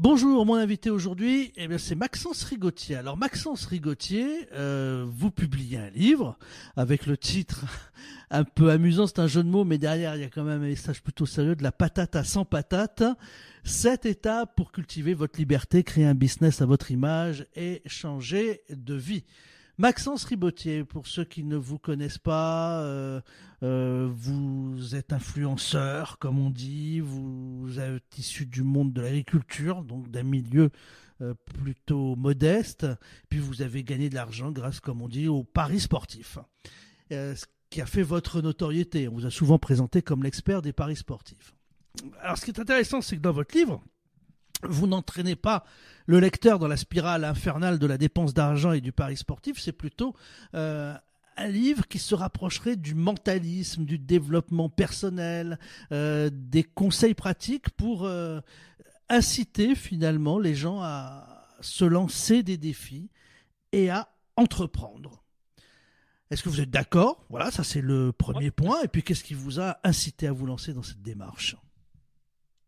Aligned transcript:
Bonjour, 0.00 0.44
mon 0.44 0.56
invité 0.56 0.90
aujourd'hui, 0.90 1.52
eh 1.54 1.68
bien, 1.68 1.78
c'est 1.78 1.94
Maxence 1.94 2.42
Rigotier. 2.42 2.96
Alors, 2.96 3.16
Maxence 3.16 3.64
Rigotier, 3.66 4.48
euh, 4.52 5.06
vous 5.08 5.30
publiez 5.30 5.78
un 5.78 5.90
livre 5.90 6.36
avec 6.74 7.06
le 7.06 7.16
titre 7.16 7.64
un 8.32 8.42
peu 8.42 8.72
amusant, 8.72 9.06
c'est 9.06 9.20
un 9.20 9.28
jeu 9.28 9.44
de 9.44 9.48
mots, 9.48 9.62
mais 9.62 9.78
derrière, 9.78 10.16
il 10.16 10.22
y 10.22 10.24
a 10.24 10.30
quand 10.30 10.42
même 10.42 10.62
un 10.62 10.66
message 10.66 11.00
plutôt 11.00 11.26
sérieux 11.26 11.54
de 11.54 11.62
la 11.62 11.70
patate 11.70 12.16
à 12.16 12.24
100 12.24 12.44
patates. 12.44 13.04
Sept 13.62 14.04
étapes 14.04 14.56
pour 14.56 14.72
cultiver 14.72 15.14
votre 15.14 15.38
liberté, 15.38 15.84
créer 15.84 16.06
un 16.06 16.14
business 16.16 16.60
à 16.60 16.66
votre 16.66 16.90
image 16.90 17.46
et 17.54 17.80
changer 17.86 18.62
de 18.70 18.94
vie. 18.94 19.22
Maxence 19.76 20.24
Ribotier, 20.24 20.84
pour 20.84 21.08
ceux 21.08 21.24
qui 21.24 21.42
ne 21.42 21.56
vous 21.56 21.78
connaissent 21.78 22.18
pas, 22.18 22.80
euh, 22.82 23.20
euh, 23.64 24.08
vous 24.14 24.94
êtes 24.94 25.12
influenceur, 25.12 26.18
comme 26.18 26.38
on 26.38 26.50
dit, 26.50 27.00
vous 27.00 27.80
êtes 27.80 28.16
issu 28.16 28.46
du 28.46 28.62
monde 28.62 28.92
de 28.92 29.00
l'agriculture, 29.00 29.82
donc 29.82 30.08
d'un 30.12 30.22
milieu 30.22 30.70
euh, 31.20 31.34
plutôt 31.60 32.14
modeste, 32.14 32.86
puis 33.28 33.40
vous 33.40 33.62
avez 33.62 33.82
gagné 33.82 34.08
de 34.10 34.14
l'argent 34.14 34.52
grâce, 34.52 34.78
comme 34.78 35.02
on 35.02 35.08
dit, 35.08 35.26
au 35.26 35.42
paris 35.42 35.80
sportif, 35.80 36.38
ce 37.10 37.44
qui 37.68 37.80
a 37.80 37.86
fait 37.86 38.02
votre 38.02 38.40
notoriété. 38.40 39.08
On 39.08 39.14
vous 39.14 39.26
a 39.26 39.30
souvent 39.30 39.58
présenté 39.58 40.02
comme 40.02 40.22
l'expert 40.22 40.62
des 40.62 40.72
paris 40.72 40.96
sportifs. 40.96 41.52
Alors 42.20 42.38
ce 42.38 42.44
qui 42.44 42.52
est 42.52 42.60
intéressant, 42.60 43.00
c'est 43.00 43.16
que 43.16 43.22
dans 43.22 43.32
votre 43.32 43.56
livre, 43.56 43.82
vous 44.68 44.86
n'entraînez 44.86 45.36
pas 45.36 45.64
le 46.06 46.20
lecteur 46.20 46.58
dans 46.58 46.68
la 46.68 46.76
spirale 46.76 47.24
infernale 47.24 47.78
de 47.78 47.86
la 47.86 47.98
dépense 47.98 48.34
d'argent 48.34 48.72
et 48.72 48.80
du 48.80 48.92
pari 48.92 49.16
sportif, 49.16 49.58
c'est 49.58 49.72
plutôt 49.72 50.14
euh, 50.54 50.94
un 51.36 51.48
livre 51.48 51.88
qui 51.88 51.98
se 51.98 52.14
rapprocherait 52.14 52.76
du 52.76 52.94
mentalisme, 52.94 53.84
du 53.84 53.98
développement 53.98 54.68
personnel, 54.68 55.58
euh, 55.92 56.30
des 56.32 56.62
conseils 56.62 57.14
pratiques 57.14 57.70
pour 57.70 58.04
euh, 58.04 58.40
inciter 59.08 59.74
finalement 59.74 60.38
les 60.38 60.54
gens 60.54 60.80
à 60.82 61.46
se 61.60 61.84
lancer 61.84 62.42
des 62.42 62.56
défis 62.56 63.10
et 63.72 63.90
à 63.90 64.08
entreprendre. 64.36 65.24
Est-ce 66.30 66.42
que 66.42 66.48
vous 66.48 66.60
êtes 66.60 66.70
d'accord? 66.70 67.24
Voilà, 67.30 67.50
ça 67.50 67.64
c'est 67.64 67.80
le 67.80 68.12
premier 68.12 68.50
point. 68.50 68.82
Et 68.82 68.88
puis 68.88 69.02
qu'est-ce 69.02 69.24
qui 69.24 69.34
vous 69.34 69.60
a 69.60 69.78
incité 69.84 70.26
à 70.26 70.32
vous 70.32 70.46
lancer 70.46 70.72
dans 70.72 70.82
cette 70.82 71.02
démarche? 71.02 71.56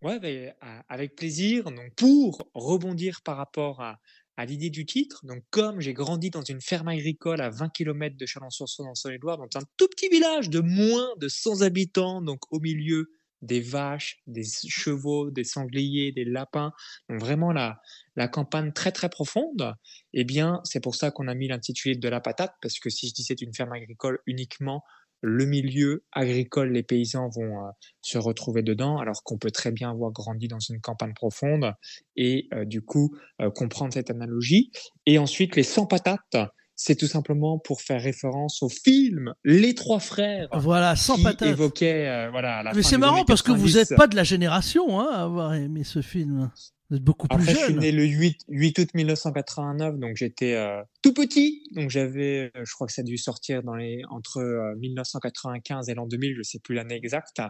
Ouais, 0.06 0.54
avec 0.88 1.16
plaisir. 1.16 1.64
Donc, 1.64 1.92
pour 1.96 2.48
rebondir 2.54 3.22
par 3.24 3.36
rapport 3.36 3.82
à, 3.82 3.98
l'idée 4.46 4.70
du 4.70 4.86
titre, 4.86 5.26
donc 5.26 5.42
comme 5.50 5.80
j'ai 5.80 5.94
grandi 5.94 6.30
dans 6.30 6.42
une 6.42 6.60
ferme 6.60 6.88
agricole 6.88 7.40
à 7.40 7.50
20 7.50 7.70
km 7.70 8.16
de 8.16 8.26
Chalon-sur-Saône 8.26 8.86
dans 8.86 8.94
Saône-et-Loire, 8.94 9.38
dans 9.38 9.58
un 9.58 9.64
tout 9.76 9.88
petit 9.88 10.08
village 10.08 10.48
de 10.48 10.60
moins 10.60 11.08
de 11.16 11.26
100 11.26 11.62
habitants, 11.62 12.22
donc 12.22 12.40
au 12.52 12.60
milieu 12.60 13.10
des 13.42 13.60
vaches, 13.60 14.18
des 14.28 14.44
chevaux, 14.44 15.30
des 15.32 15.42
sangliers, 15.42 16.12
des 16.12 16.24
lapins, 16.24 16.72
vraiment 17.08 17.50
la, 17.50 17.80
la 18.14 18.28
campagne 18.28 18.72
très 18.72 18.92
très 18.92 19.08
profonde, 19.08 19.74
eh 20.12 20.24
bien 20.24 20.60
c'est 20.64 20.80
pour 20.80 20.94
ça 20.94 21.10
qu'on 21.10 21.26
a 21.26 21.34
mis 21.34 21.48
l'intitulé 21.48 21.96
de 21.96 22.08
la 22.08 22.20
patate, 22.20 22.54
parce 22.62 22.78
que 22.78 22.90
si 22.90 23.08
je 23.08 23.14
disais 23.14 23.34
une 23.40 23.54
ferme 23.54 23.72
agricole 23.72 24.20
uniquement, 24.26 24.84
le 25.20 25.46
milieu 25.46 26.04
agricole, 26.12 26.72
les 26.72 26.82
paysans 26.82 27.28
vont 27.28 27.66
euh, 27.66 27.70
se 28.02 28.18
retrouver 28.18 28.62
dedans, 28.62 28.98
alors 28.98 29.22
qu'on 29.24 29.38
peut 29.38 29.50
très 29.50 29.72
bien 29.72 29.90
avoir 29.90 30.12
grandi 30.12 30.48
dans 30.48 30.58
une 30.58 30.80
campagne 30.80 31.14
profonde 31.14 31.72
et 32.16 32.48
euh, 32.52 32.64
du 32.64 32.82
coup 32.82 33.16
euh, 33.40 33.50
comprendre 33.50 33.92
cette 33.92 34.10
analogie. 34.10 34.70
Et 35.06 35.18
ensuite, 35.18 35.56
les 35.56 35.62
100 35.62 35.86
patates, 35.86 36.36
c'est 36.76 36.94
tout 36.94 37.06
simplement 37.06 37.58
pour 37.58 37.80
faire 37.80 38.00
référence 38.00 38.62
au 38.62 38.68
film 38.68 39.34
Les 39.44 39.74
Trois 39.74 40.00
Frères. 40.00 40.48
Voilà, 40.52 40.94
sans 40.94 41.20
patates. 41.22 41.48
Évoquait, 41.48 42.28
voilà, 42.30 42.70
Mais 42.74 42.82
c'est 42.82 42.98
marrant 42.98 43.24
parce 43.24 43.42
que 43.42 43.52
vous 43.52 43.72
n'êtes 43.72 43.94
pas 43.96 44.06
de 44.06 44.16
la 44.16 44.24
génération 44.24 45.00
hein, 45.00 45.08
à 45.12 45.22
avoir 45.22 45.54
aimé 45.54 45.84
ce 45.84 46.02
film. 46.02 46.50
Vous 46.88 46.96
êtes 46.96 47.02
beaucoup 47.02 47.26
plus 47.26 47.42
Après, 47.42 47.52
jeune. 47.52 47.62
Je 47.62 47.66
suis 47.66 47.74
né 47.74 47.90
le 47.90 48.04
8, 48.04 48.42
8 48.48 48.78
août 48.78 48.88
1989, 48.94 49.98
donc 49.98 50.16
j'étais 50.16 50.54
euh, 50.54 50.82
tout 51.02 51.12
petit. 51.12 51.64
Donc 51.74 51.90
j'avais, 51.90 52.52
euh, 52.56 52.64
je 52.64 52.72
crois 52.74 52.86
que 52.86 52.92
ça 52.92 53.00
a 53.00 53.04
dû 53.04 53.18
sortir 53.18 53.64
dans 53.64 53.74
les 53.74 54.02
entre 54.08 54.74
1995 54.78 55.88
euh, 55.88 55.92
et 55.92 55.94
l'an 55.96 56.06
2000, 56.06 56.36
je 56.36 56.42
sais 56.42 56.60
plus 56.60 56.76
l'année 56.76 56.94
exacte. 56.94 57.42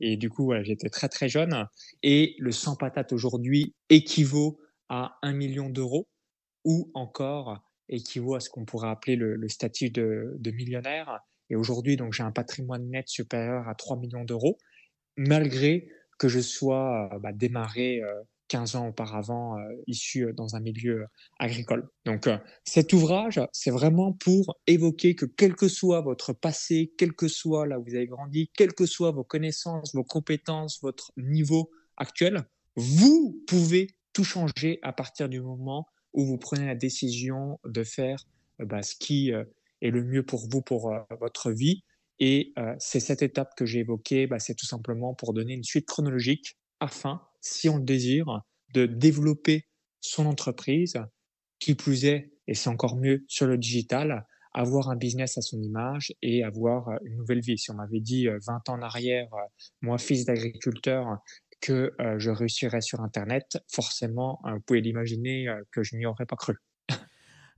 Et 0.00 0.18
du 0.18 0.28
coup, 0.28 0.44
voilà, 0.44 0.62
j'étais 0.62 0.90
très 0.90 1.08
très 1.08 1.30
jeune. 1.30 1.66
Et 2.02 2.34
le 2.38 2.52
sans 2.52 2.76
patate 2.76 3.12
aujourd'hui 3.12 3.74
équivaut 3.88 4.60
à 4.90 5.16
1 5.22 5.32
million 5.32 5.70
d'euros 5.70 6.08
ou 6.64 6.90
encore 6.92 7.62
équivaut 7.92 8.34
à 8.34 8.40
ce 8.40 8.50
qu'on 8.50 8.64
pourrait 8.64 8.88
appeler 8.88 9.16
le, 9.16 9.48
statut 9.48 9.90
de, 9.90 10.50
millionnaire. 10.52 11.20
Et 11.50 11.56
aujourd'hui, 11.56 11.96
donc 11.96 12.12
j'ai 12.12 12.22
un 12.22 12.32
patrimoine 12.32 12.88
net 12.88 13.08
supérieur 13.08 13.68
à 13.68 13.74
3 13.74 13.96
millions 13.98 14.24
d'euros, 14.24 14.58
malgré 15.16 15.88
que 16.18 16.28
je 16.28 16.40
sois 16.40 17.10
bah, 17.20 17.32
démarré 17.32 18.02
15 18.52 18.76
ans 18.76 18.88
auparavant 18.88 19.58
euh, 19.58 19.62
issu 19.86 20.26
euh, 20.26 20.34
dans 20.34 20.56
un 20.56 20.60
milieu 20.60 21.00
euh, 21.00 21.06
agricole. 21.38 21.88
Donc 22.04 22.28
cet 22.64 22.92
ouvrage, 22.92 23.40
c'est 23.50 23.70
vraiment 23.70 24.12
pour 24.12 24.58
évoquer 24.66 25.14
que 25.14 25.24
quel 25.24 25.56
que 25.56 25.68
soit 25.68 26.02
votre 26.02 26.34
passé, 26.34 26.92
quel 26.98 27.14
que 27.14 27.28
soit 27.28 27.66
là 27.66 27.78
où 27.78 27.84
vous 27.84 27.94
avez 27.94 28.06
grandi, 28.06 28.50
quelles 28.54 28.74
que 28.74 28.84
soient 28.84 29.10
vos 29.10 29.24
connaissances, 29.24 29.94
vos 29.94 30.04
compétences, 30.04 30.80
votre 30.82 31.12
niveau 31.16 31.70
actuel, 31.96 32.44
vous 32.76 33.42
pouvez 33.46 33.88
tout 34.12 34.24
changer 34.24 34.78
à 34.82 34.92
partir 34.92 35.30
du 35.30 35.40
moment 35.40 35.86
où 36.14 36.24
vous 36.24 36.38
prenez 36.38 36.66
la 36.66 36.74
décision 36.74 37.58
de 37.64 37.84
faire 37.84 38.26
bah, 38.58 38.82
ce 38.82 38.94
qui 38.94 39.30
est 39.30 39.90
le 39.90 40.04
mieux 40.04 40.22
pour 40.22 40.48
vous, 40.48 40.62
pour 40.62 40.94
votre 41.20 41.50
vie. 41.50 41.84
Et 42.18 42.54
c'est 42.78 43.00
cette 43.00 43.22
étape 43.22 43.54
que 43.56 43.66
j'ai 43.66 43.80
évoquée, 43.80 44.26
bah, 44.26 44.38
c'est 44.38 44.54
tout 44.54 44.66
simplement 44.66 45.14
pour 45.14 45.32
donner 45.32 45.54
une 45.54 45.64
suite 45.64 45.86
chronologique 45.86 46.56
afin 46.80 47.22
si 47.42 47.68
on 47.68 47.76
le 47.76 47.84
désire, 47.84 48.40
de 48.72 48.86
développer 48.86 49.66
son 50.00 50.26
entreprise, 50.26 50.98
qui 51.58 51.74
plus 51.74 52.06
est, 52.06 52.32
et 52.46 52.54
c'est 52.54 52.70
encore 52.70 52.96
mieux 52.96 53.24
sur 53.28 53.46
le 53.46 53.58
digital, 53.58 54.26
avoir 54.54 54.90
un 54.90 54.96
business 54.96 55.38
à 55.38 55.42
son 55.42 55.60
image 55.62 56.12
et 56.22 56.42
avoir 56.42 56.88
euh, 56.88 56.96
une 57.04 57.16
nouvelle 57.16 57.40
vie. 57.40 57.58
Si 57.58 57.70
on 57.70 57.74
m'avait 57.74 58.00
dit 58.00 58.26
20 58.26 58.32
euh, 58.34 58.52
ans 58.52 58.62
en 58.74 58.82
arrière, 58.82 59.32
euh, 59.32 59.46
moi, 59.80 59.98
fils 59.98 60.24
d'agriculteur, 60.24 61.18
que 61.62 61.92
je 62.18 62.30
réussirais 62.30 62.82
sur 62.82 63.00
Internet, 63.00 63.58
forcément, 63.72 64.40
vous 64.44 64.60
pouvez 64.66 64.82
l'imaginer 64.82 65.46
que 65.70 65.82
je 65.82 65.96
n'y 65.96 66.04
aurais 66.04 66.26
pas 66.26 66.36
cru. 66.36 66.56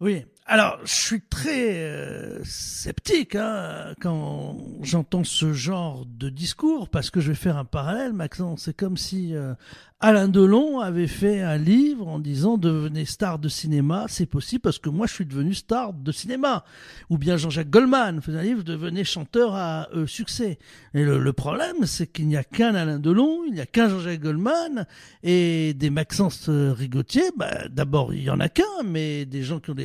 Oui, 0.00 0.24
alors 0.46 0.78
je 0.84 0.92
suis 0.92 1.22
très 1.22 1.78
euh, 1.78 2.44
sceptique 2.44 3.34
hein, 3.34 3.94
quand 4.02 4.58
j'entends 4.82 5.24
ce 5.24 5.54
genre 5.54 6.04
de 6.04 6.28
discours 6.28 6.90
parce 6.90 7.08
que 7.08 7.20
je 7.20 7.28
vais 7.28 7.34
faire 7.34 7.56
un 7.56 7.64
parallèle, 7.64 8.12
Maxence. 8.12 8.64
C'est 8.64 8.76
comme 8.76 8.98
si 8.98 9.34
euh, 9.34 9.54
Alain 10.00 10.28
Delon 10.28 10.80
avait 10.80 11.06
fait 11.06 11.40
un 11.40 11.56
livre 11.56 12.06
en 12.08 12.18
disant 12.18 12.58
devenez 12.58 13.06
star 13.06 13.38
de 13.38 13.48
cinéma, 13.48 14.04
c'est 14.08 14.26
possible 14.26 14.60
parce 14.60 14.78
que 14.78 14.90
moi 14.90 15.06
je 15.06 15.14
suis 15.14 15.24
devenu 15.24 15.54
star 15.54 15.94
de 15.94 16.12
cinéma. 16.12 16.64
Ou 17.08 17.16
bien 17.16 17.38
Jean-Jacques 17.38 17.70
Goldman 17.70 18.20
faisait 18.20 18.38
un 18.38 18.42
livre 18.42 18.64
devenez 18.64 19.04
chanteur 19.04 19.54
à 19.54 19.88
euh, 19.94 20.06
succès. 20.06 20.58
Et 20.92 21.04
le, 21.04 21.32
problème, 21.32 21.86
c'est 21.86 22.06
qu'il 22.06 22.28
n'y 22.28 22.36
a 22.36 22.44
qu'un 22.44 22.74
Alain 22.74 22.98
Delon, 22.98 23.44
il 23.46 23.54
n'y 23.54 23.60
a 23.60 23.66
qu'un 23.66 23.88
Jean-Jacques 23.88 24.20
Goldman 24.20 24.86
et 25.22 25.72
des 25.72 25.88
Maxence 25.88 26.50
Rigotier. 26.50 27.22
Bah, 27.34 27.66
D'abord, 27.70 28.12
il 28.12 28.24
y 28.24 28.30
en 28.30 28.40
a 28.40 28.50
qu'un, 28.50 28.82
mais 28.84 29.24
des 29.24 29.42
gens 29.42 29.58
qui 29.58 29.70
ont 29.70 29.74
des 29.74 29.83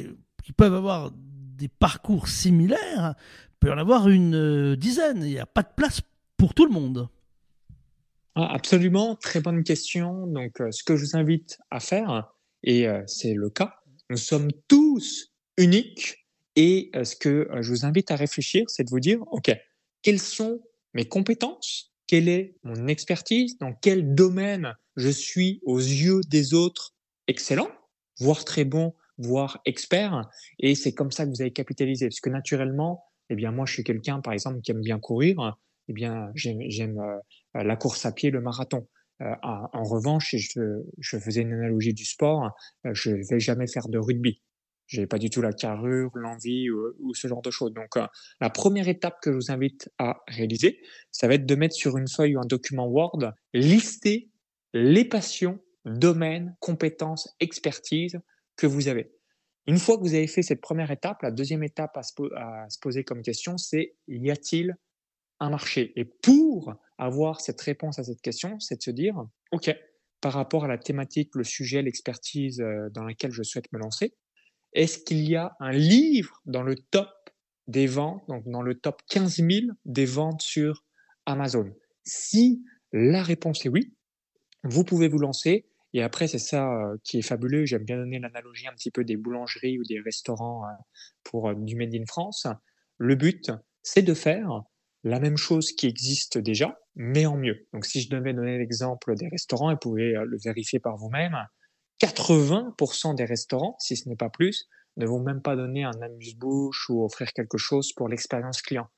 qui 0.50 0.54
peuvent 0.54 0.74
avoir 0.74 1.12
des 1.12 1.68
parcours 1.68 2.28
similaires, 2.28 3.14
il 3.20 3.56
peut 3.60 3.68
y 3.68 3.72
en 3.72 3.78
avoir 3.78 4.10
une 4.10 4.34
euh, 4.34 4.76
dizaine. 4.76 5.22
Il 5.22 5.30
n'y 5.30 5.38
a 5.38 5.46
pas 5.46 5.62
de 5.62 5.70
place 5.78 6.02
pour 6.38 6.56
tout 6.56 6.66
le 6.66 6.72
monde. 6.72 7.08
Ah, 8.34 8.52
absolument, 8.52 9.16
très 9.16 9.42
bonne 9.42 9.64
question. 9.64 10.26
Donc, 10.26 10.60
euh, 10.60 10.72
ce 10.72 10.84
que 10.84 10.96
je 10.96 11.06
vous 11.06 11.16
invite 11.16 11.60
à 11.70 11.80
faire, 11.80 12.34
et 12.64 12.88
euh, 12.88 13.04
c'est 13.06 13.36
le 13.36 13.52
cas, 13.52 13.76
nous 14.10 14.18
sommes 14.18 14.50
tous 14.68 15.32
uniques. 15.58 16.26
Et 16.56 16.90
ce 16.96 17.16
que 17.16 17.48
je 17.62 17.70
vous 17.70 17.86
invite 17.86 18.10
à 18.10 18.16
réfléchir, 18.16 18.66
c'est 18.70 18.84
de 18.84 18.90
vous 18.90 19.00
dire, 19.00 19.22
OK, 19.32 19.56
quelles 20.02 20.20
sont 20.20 20.60
mes 20.96 21.06
compétences? 21.06 21.94
Quelle 22.08 22.28
est 22.28 22.56
mon 22.64 22.88
expertise? 22.88 23.60
Dans 23.60 23.72
quel 23.72 24.16
domaine 24.16 24.76
je 24.96 25.10
suis 25.10 25.62
aux 25.64 25.78
yeux 25.78 26.22
des 26.28 26.56
autres 26.56 26.96
excellent, 27.28 27.70
voire 28.18 28.44
très 28.46 28.66
bon 28.66 28.96
voire 29.20 29.62
expert. 29.66 30.30
Et 30.58 30.76
c'est 30.76 30.94
comme 30.94 31.12
ça 31.12 31.26
que 31.26 31.30
vous 31.30 31.42
allez 31.42 31.54
capitaliser. 31.54 32.08
Parce 32.08 32.22
que 32.22 32.30
naturellement, 32.30 33.04
eh 33.30 33.36
bien, 33.36 33.52
moi, 33.52 33.66
je 33.66 33.74
suis 33.74 33.84
quelqu'un, 33.84 34.22
par 34.22 34.34
exemple, 34.34 34.62
qui 34.62 34.72
aime 34.72 34.82
bien 34.82 35.00
courir. 35.00 35.58
Eh 35.88 35.94
bien, 35.94 36.32
j'aime 36.36 37.00
euh, 37.00 37.64
la 37.64 37.76
course 37.76 38.06
à 38.06 38.12
pied, 38.12 38.32
le 38.32 38.42
marathon. 38.42 38.88
Euh, 39.22 39.36
en 39.44 39.84
revanche, 39.84 40.36
je, 40.36 40.82
je 40.98 41.18
faisais 41.18 41.42
une 41.42 41.54
analogie 41.54 41.94
du 41.94 42.06
sport, 42.06 42.52
euh, 42.86 42.92
je 42.94 43.12
ne 43.12 43.28
vais 43.30 43.40
jamais 43.40 43.68
faire 43.68 43.90
de 43.90 43.98
rugby. 43.98 44.42
J'ai 44.88 45.06
pas 45.06 45.20
du 45.20 45.30
tout 45.30 45.42
la 45.42 45.52
carrure, 45.52 46.10
l'envie 46.16 46.70
ou, 46.70 46.94
ou, 47.00 47.14
ce 47.14 47.28
genre 47.28 47.42
de 47.42 47.52
choses. 47.52 47.74
Donc, 47.74 47.90
la 48.42 48.50
première 48.50 48.88
étape 48.88 49.18
que 49.22 49.32
je 49.32 49.36
vous 49.36 49.52
invite 49.52 49.90
à 50.00 50.18
réaliser, 50.28 50.80
ça 51.12 51.28
va 51.28 51.36
être 51.36 51.46
de 51.46 51.56
mettre 51.56 51.76
sur 51.76 51.98
une 51.98 52.08
feuille 52.08 52.38
ou 52.38 52.40
un 52.40 52.46
document 52.46 52.88
Word, 52.88 53.34
lister 53.54 54.32
les 54.74 55.06
passions, 55.06 55.60
domaines, 55.86 56.56
compétences, 56.60 57.36
expertise 57.40 58.20
que 58.60 58.68
vous 58.68 58.88
avez. 58.88 59.12
Une 59.68 59.78
fois 59.78 59.98
que 59.98 60.02
vous 60.02 60.14
avez 60.14 60.28
fait 60.28 60.42
cette 60.42 60.62
première 60.62 60.92
étape, 60.92 61.22
la 61.22 61.32
deuxième 61.32 61.64
étape 61.64 61.96
à 61.96 62.04
se, 62.04 62.80
poser 62.82 63.04
comme 63.04 63.22
question, 63.22 63.58
c'est 63.58 63.96
y 64.08 64.32
a-t-il 64.32 64.76
un 65.40 65.50
marché? 65.50 65.94
Et 65.96 66.06
pour 66.06 66.74
avoir 66.98 67.40
cette 67.40 67.62
réponse 67.62 68.00
à 68.00 68.04
cette 68.04 68.22
question, 68.22 68.60
c'est 68.60 68.78
de 68.78 68.82
se 68.82 68.92
dire, 68.92 69.16
OK, 69.52 69.74
par 70.22 70.34
rapport 70.34 70.66
à 70.66 70.68
la 70.68 70.78
thématique, 70.78 71.36
le 71.36 71.44
sujet, 71.44 71.82
l'expertise 71.82 72.60
euh, 72.60 72.90
dans 72.92 73.04
laquelle 73.04 73.32
je 73.32 73.44
souhaite 73.44 73.72
me 73.72 73.80
lancer 73.80 74.16
Est-ce 74.74 75.00
qu'il 75.00 75.30
y 75.30 75.36
a 75.36 75.56
un 75.60 75.72
livre 75.72 76.42
dans 76.46 76.64
le 76.64 76.76
top 76.76 77.10
des 77.68 77.88
ventes, 77.88 78.24
donc 78.28 78.44
dans 78.48 78.62
le 78.62 78.76
top 78.76 79.02
15 79.10 79.36
000 79.36 79.50
des 79.86 80.06
ventes 80.06 80.42
sur 80.42 80.84
Amazon? 81.26 81.72
Si 82.04 82.66
la 82.92 83.24
réponse 83.24 83.66
est 83.66 83.70
oui, 83.70 83.94
vous 84.64 84.84
pouvez 84.84 85.08
vous 85.08 85.20
lancer. 85.20 85.69
Et 85.94 86.04
après, 86.04 86.28
c'est 86.28 86.40
ça 86.40 86.70
qui 87.04 87.20
est 87.20 87.24
fabuleux. 87.24 87.66
J'aime 87.66 87.84
bien 87.84 87.98
donner 87.98 88.20
l'analogie 88.20 88.68
un 88.68 88.74
petit 88.74 88.92
peu 88.92 89.04
des 89.04 89.18
boulangeries 89.18 89.80
ou 89.80 89.84
des 89.84 90.00
restaurants 90.00 90.64
pour 91.24 91.56
du 91.56 91.76
Made 91.76 91.96
in 91.96 92.06
France. 92.08 92.48
Le 92.98 93.16
but, 93.16 93.52
c'est 93.82 94.04
de 94.04 94.14
faire 94.14 94.64
la 95.04 95.20
même 95.20 95.38
chose 95.38 95.72
qui 95.72 95.88
existe 95.88 96.38
déjà, 96.38 96.78
mais 96.96 97.26
en 97.26 97.38
mieux. 97.38 97.68
Donc 97.74 97.86
si 97.86 98.02
je 98.02 98.10
devais 98.10 98.34
donner 98.34 98.58
l'exemple 98.58 99.16
des 99.16 99.30
restaurants, 99.30 99.72
et 99.72 99.76
vous 99.76 99.80
pouvez 99.80 100.14
le 100.14 100.38
vérifier 100.44 100.80
par 100.80 100.98
vous-même, 100.98 101.38
80% 102.02 103.16
des 103.16 103.26
restaurants, 103.26 103.76
si 103.80 103.96
ce 103.96 104.08
n'est 104.10 104.16
pas 104.16 104.30
plus, 104.30 104.68
ne 104.98 105.06
vont 105.06 105.22
même 105.24 105.42
pas 105.42 105.56
donner 105.56 105.86
un 105.86 106.02
amuse-bouche 106.02 106.90
ou 106.90 107.04
offrir 107.04 107.32
quelque 107.34 107.58
chose 107.58 107.94
pour 107.94 108.10
l'expérience 108.10 108.62
client. 108.62 108.90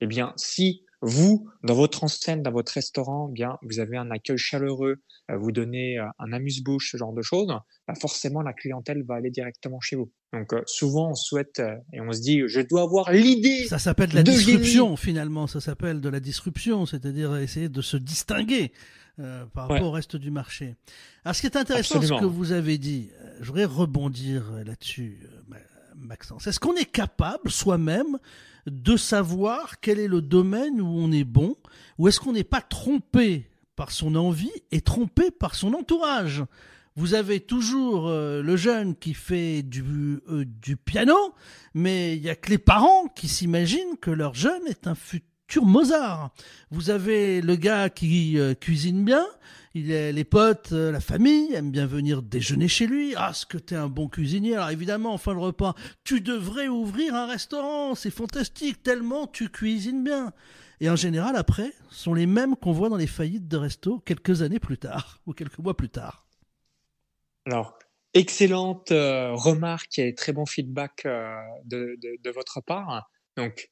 Eh 0.00 0.06
bien, 0.06 0.32
si 0.36 0.84
vous, 1.02 1.48
dans 1.62 1.74
votre 1.74 2.04
enseigne, 2.04 2.42
dans 2.42 2.52
votre 2.52 2.72
restaurant, 2.72 3.28
eh 3.30 3.34
bien, 3.34 3.56
vous 3.62 3.80
avez 3.80 3.96
un 3.96 4.10
accueil 4.10 4.36
chaleureux, 4.36 4.96
euh, 5.30 5.36
vous 5.38 5.50
donnez 5.50 5.98
euh, 5.98 6.04
un 6.18 6.32
amuse-bouche, 6.32 6.90
ce 6.92 6.96
genre 6.96 7.14
de 7.14 7.22
choses, 7.22 7.48
bah 7.48 7.94
forcément, 7.98 8.42
la 8.42 8.52
clientèle 8.52 9.02
va 9.04 9.14
aller 9.14 9.30
directement 9.30 9.80
chez 9.80 9.96
vous. 9.96 10.12
Donc, 10.32 10.52
euh, 10.52 10.62
souvent, 10.66 11.10
on 11.10 11.14
souhaite 11.14 11.62
et 11.92 12.00
on 12.00 12.12
se 12.12 12.20
dit, 12.20 12.42
je 12.46 12.60
dois 12.60 12.82
avoir 12.82 13.10
l'idée. 13.12 13.66
Ça 13.66 13.78
s'appelle 13.78 14.10
de 14.10 14.16
la 14.16 14.22
disruption, 14.22 14.96
finalement. 14.96 15.46
Ça 15.46 15.60
s'appelle 15.60 16.00
de 16.00 16.08
la 16.08 16.20
disruption, 16.20 16.86
c'est-à-dire 16.86 17.36
essayer 17.36 17.68
de 17.68 17.82
se 17.82 17.96
distinguer 17.96 18.72
par 19.52 19.68
rapport 19.68 19.88
au 19.88 19.90
reste 19.90 20.16
du 20.16 20.30
marché. 20.30 20.76
Alors, 21.24 21.34
ce 21.34 21.42
qui 21.42 21.46
est 21.46 21.56
intéressant, 21.56 22.00
ce 22.00 22.08
que 22.08 22.24
vous 22.24 22.52
avez 22.52 22.78
dit, 22.78 23.10
je 23.40 23.46
voudrais 23.46 23.64
rebondir 23.64 24.50
là-dessus, 24.64 25.18
Maxence. 25.96 26.46
Est-ce 26.46 26.60
qu'on 26.60 26.76
est 26.76 26.90
capable, 26.90 27.50
soi-même, 27.50 28.18
de 28.66 28.96
savoir 28.96 29.80
quel 29.80 29.98
est 29.98 30.08
le 30.08 30.22
domaine 30.22 30.80
où 30.80 30.86
on 30.86 31.12
est 31.12 31.24
bon, 31.24 31.56
ou 31.98 32.08
est-ce 32.08 32.20
qu'on 32.20 32.32
n'est 32.32 32.44
pas 32.44 32.60
trompé 32.60 33.48
par 33.76 33.90
son 33.90 34.14
envie 34.14 34.52
et 34.70 34.80
trompé 34.80 35.30
par 35.30 35.54
son 35.54 35.74
entourage 35.74 36.44
vous 36.96 37.14
avez 37.14 37.40
toujours 37.40 38.08
euh, 38.08 38.42
le 38.42 38.56
jeune 38.56 38.96
qui 38.96 39.14
fait 39.14 39.62
du, 39.62 39.82
euh, 40.28 40.44
du 40.44 40.76
piano, 40.76 41.16
mais 41.72 42.16
il 42.16 42.22
y 42.22 42.28
a 42.28 42.34
que 42.34 42.50
les 42.50 42.58
parents 42.58 43.06
qui 43.14 43.28
s'imaginent 43.28 43.96
que 44.00 44.10
leur 44.10 44.34
jeune 44.34 44.66
est 44.66 44.86
un 44.86 44.94
futur 44.94 45.64
Mozart. 45.64 46.30
Vous 46.70 46.90
avez 46.90 47.40
le 47.40 47.56
gars 47.56 47.90
qui 47.90 48.38
euh, 48.38 48.54
cuisine 48.54 49.04
bien, 49.04 49.24
il 49.74 49.92
est, 49.92 50.12
les 50.12 50.24
potes, 50.24 50.72
euh, 50.72 50.90
la 50.90 51.00
famille 51.00 51.52
aiment 51.54 51.70
bien 51.70 51.86
venir 51.86 52.22
déjeuner 52.22 52.66
chez 52.66 52.88
lui. 52.88 53.14
Ah, 53.16 53.32
ce 53.32 53.46
que 53.46 53.56
t'es 53.56 53.76
un 53.76 53.88
bon 53.88 54.08
cuisinier. 54.08 54.56
Alors 54.56 54.70
évidemment, 54.70 55.12
enfin 55.12 55.32
le 55.32 55.38
repas, 55.38 55.74
tu 56.02 56.20
devrais 56.20 56.66
ouvrir 56.66 57.14
un 57.14 57.26
restaurant. 57.26 57.94
C'est 57.94 58.10
fantastique, 58.10 58.82
tellement 58.82 59.28
tu 59.28 59.48
cuisines 59.48 60.02
bien. 60.02 60.32
Et 60.80 60.90
en 60.90 60.96
général, 60.96 61.36
après, 61.36 61.72
sont 61.90 62.14
les 62.14 62.26
mêmes 62.26 62.56
qu'on 62.56 62.72
voit 62.72 62.88
dans 62.88 62.96
les 62.96 63.06
faillites 63.06 63.46
de 63.46 63.56
resto 63.56 64.00
quelques 64.00 64.42
années 64.42 64.58
plus 64.58 64.78
tard 64.78 65.20
ou 65.26 65.34
quelques 65.34 65.58
mois 65.58 65.76
plus 65.76 65.90
tard. 65.90 66.26
Alors, 67.46 67.78
excellente 68.12 68.90
euh, 68.90 69.32
remarque 69.34 69.98
et 69.98 70.14
très 70.14 70.32
bon 70.32 70.46
feedback 70.46 71.06
euh, 71.06 71.36
de, 71.64 71.96
de 72.00 72.30
votre 72.30 72.60
part. 72.60 73.08
Donc, 73.36 73.70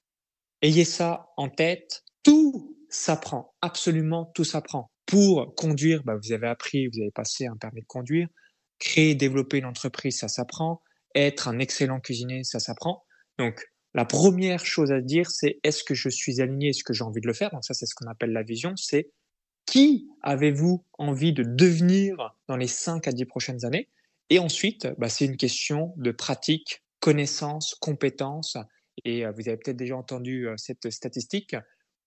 ayez 0.62 0.84
ça 0.84 1.30
en 1.36 1.48
tête. 1.48 2.04
Tout 2.22 2.76
s'apprend, 2.88 3.54
absolument 3.62 4.26
tout 4.26 4.44
s'apprend. 4.44 4.92
Pour 5.08 5.54
conduire, 5.54 6.04
bah, 6.04 6.16
vous 6.22 6.32
avez 6.32 6.48
appris, 6.48 6.86
vous 6.86 7.00
avez 7.00 7.10
passé 7.10 7.46
un 7.46 7.56
permis 7.56 7.80
de 7.80 7.86
conduire. 7.86 8.28
Créer, 8.78 9.14
développer 9.14 9.56
une 9.56 9.64
entreprise, 9.64 10.18
ça 10.18 10.28
s'apprend. 10.28 10.82
Être 11.14 11.48
un 11.48 11.58
excellent 11.58 11.98
cuisinier, 11.98 12.44
ça 12.44 12.60
s'apprend. 12.60 13.06
Donc, 13.38 13.64
la 13.94 14.04
première 14.04 14.66
chose 14.66 14.92
à 14.92 15.00
dire, 15.00 15.30
c'est 15.30 15.60
est-ce 15.64 15.82
que 15.82 15.94
je 15.94 16.10
suis 16.10 16.42
aligné, 16.42 16.68
est-ce 16.68 16.84
que 16.84 16.92
j'ai 16.92 17.04
envie 17.04 17.22
de 17.22 17.26
le 17.26 17.32
faire? 17.32 17.50
Donc 17.50 17.64
ça, 17.64 17.72
c'est 17.72 17.86
ce 17.86 17.94
qu'on 17.94 18.06
appelle 18.10 18.32
la 18.32 18.42
vision. 18.42 18.76
C'est 18.76 19.10
qui 19.64 20.06
avez-vous 20.20 20.84
envie 20.98 21.32
de 21.32 21.42
devenir 21.42 22.36
dans 22.46 22.58
les 22.58 22.66
5 22.66 23.08
à 23.08 23.12
10 23.12 23.24
prochaines 23.24 23.64
années? 23.64 23.88
Et 24.28 24.38
ensuite, 24.38 24.88
bah, 24.98 25.08
c'est 25.08 25.24
une 25.24 25.38
question 25.38 25.94
de 25.96 26.10
pratique, 26.10 26.82
connaissance, 27.00 27.74
compétence. 27.80 28.58
Et 29.06 29.24
euh, 29.24 29.32
vous 29.32 29.48
avez 29.48 29.56
peut-être 29.56 29.78
déjà 29.78 29.96
entendu 29.96 30.46
euh, 30.46 30.54
cette 30.58 30.90
statistique 30.90 31.56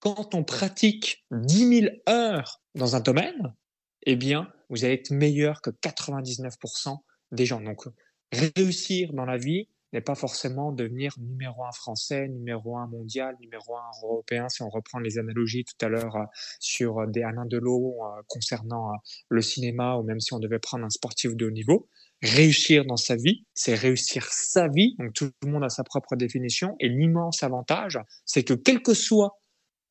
quand 0.01 0.35
on 0.35 0.43
pratique 0.43 1.25
10 1.31 1.81
000 1.81 1.95
heures 2.09 2.61
dans 2.75 2.95
un 2.95 2.99
domaine, 2.99 3.55
eh 4.03 4.15
bien, 4.15 4.51
vous 4.69 4.83
allez 4.83 4.95
être 4.95 5.11
meilleur 5.11 5.61
que 5.61 5.69
99% 5.69 6.97
des 7.31 7.45
gens. 7.45 7.61
Donc, 7.61 7.85
réussir 8.31 9.13
dans 9.13 9.25
la 9.25 9.37
vie 9.37 9.69
n'est 9.93 10.01
pas 10.01 10.15
forcément 10.15 10.71
devenir 10.71 11.13
numéro 11.19 11.65
un 11.65 11.71
français, 11.71 12.27
numéro 12.29 12.77
un 12.77 12.87
mondial, 12.87 13.35
numéro 13.41 13.75
un 13.75 13.91
européen, 14.03 14.49
si 14.49 14.63
on 14.63 14.69
reprend 14.69 14.99
les 14.99 15.19
analogies 15.19 15.65
tout 15.65 15.85
à 15.85 15.89
l'heure 15.89 16.15
euh, 16.15 16.25
sur 16.59 17.07
des 17.07 17.23
Alain 17.23 17.45
Delon 17.45 17.93
euh, 18.03 18.21
concernant 18.27 18.89
euh, 18.89 18.97
le 19.29 19.41
cinéma, 19.41 19.97
ou 19.97 20.03
même 20.03 20.19
si 20.19 20.33
on 20.33 20.39
devait 20.39 20.59
prendre 20.59 20.85
un 20.85 20.89
sportif 20.89 21.35
de 21.35 21.45
haut 21.45 21.51
niveau. 21.51 21.89
Réussir 22.23 22.85
dans 22.85 22.97
sa 22.97 23.15
vie, 23.15 23.45
c'est 23.53 23.75
réussir 23.75 24.25
sa 24.31 24.67
vie. 24.67 24.95
Donc 24.97 25.13
tout 25.13 25.29
le 25.43 25.51
monde 25.51 25.63
a 25.63 25.69
sa 25.69 25.83
propre 25.83 26.15
définition. 26.15 26.75
Et 26.79 26.87
l'immense 26.87 27.43
avantage, 27.43 27.99
c'est 28.25 28.43
que 28.43 28.53
quel 28.53 28.81
que 28.81 28.93
soit 28.93 29.40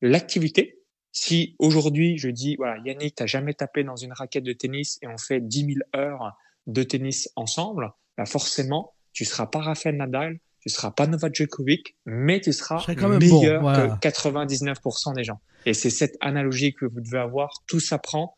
l'activité. 0.01 0.79
Si 1.11 1.55
aujourd'hui 1.59 2.17
je 2.17 2.29
dis, 2.29 2.55
voilà, 2.55 2.81
Yannick, 2.85 3.15
t'as 3.15 3.25
jamais 3.25 3.53
tapé 3.53 3.83
dans 3.83 3.95
une 3.95 4.13
raquette 4.13 4.43
de 4.43 4.53
tennis 4.53 4.97
et 5.01 5.07
on 5.07 5.17
fait 5.17 5.41
10 5.41 5.65
000 5.65 5.79
heures 5.95 6.33
de 6.67 6.83
tennis 6.83 7.29
ensemble, 7.35 7.91
bah 8.17 8.25
forcément, 8.25 8.93
tu 9.13 9.25
seras 9.25 9.47
pas 9.47 9.59
Rafael 9.59 9.97
Nadal, 9.97 10.39
tu 10.61 10.69
seras 10.69 10.91
pas 10.91 11.07
Novak 11.07 11.35
Djokovic, 11.35 11.95
mais 12.05 12.39
tu 12.39 12.53
seras 12.53 12.85
meilleur 12.93 13.61
que 13.99 14.07
99% 14.07 15.15
des 15.15 15.23
gens. 15.23 15.41
Et 15.65 15.73
c'est 15.73 15.89
cette 15.89 16.17
analogie 16.21 16.73
que 16.73 16.85
vous 16.85 17.01
devez 17.01 17.19
avoir. 17.19 17.63
Tout 17.67 17.79
s'apprend, 17.79 18.37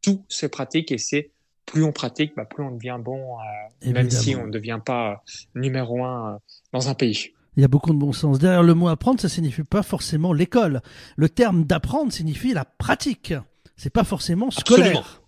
tout 0.00 0.24
se 0.28 0.46
pratique 0.46 0.92
et 0.92 0.98
c'est 0.98 1.30
plus 1.66 1.82
on 1.82 1.92
pratique, 1.92 2.34
bah, 2.36 2.44
plus 2.44 2.62
on 2.62 2.70
devient 2.70 2.98
bon, 3.00 3.38
euh, 3.38 3.92
même 3.92 4.10
si 4.10 4.36
on 4.36 4.46
ne 4.46 4.50
devient 4.50 4.80
pas 4.84 5.22
numéro 5.54 6.04
un 6.04 6.34
euh, 6.34 6.38
dans 6.72 6.88
un 6.88 6.94
pays. 6.94 7.33
Il 7.56 7.62
y 7.62 7.64
a 7.64 7.68
beaucoup 7.68 7.92
de 7.92 7.98
bon 7.98 8.12
sens. 8.12 8.38
Derrière 8.38 8.62
le 8.62 8.74
mot 8.74 8.88
apprendre, 8.88 9.20
ça 9.20 9.28
signifie 9.28 9.62
pas 9.62 9.82
forcément 9.82 10.32
l'école. 10.32 10.82
Le 11.16 11.28
terme 11.28 11.64
d'apprendre 11.64 12.12
signifie 12.12 12.52
la 12.52 12.64
pratique. 12.64 13.32
C'est 13.76 13.92
pas 13.92 14.04
forcément 14.04 14.50
scolaire. 14.50 15.22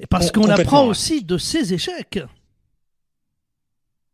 Et 0.00 0.06
parce 0.06 0.30
qu'on 0.30 0.48
apprend 0.48 0.86
aussi 0.86 1.24
de 1.24 1.38
ses 1.38 1.74
échecs. 1.74 2.20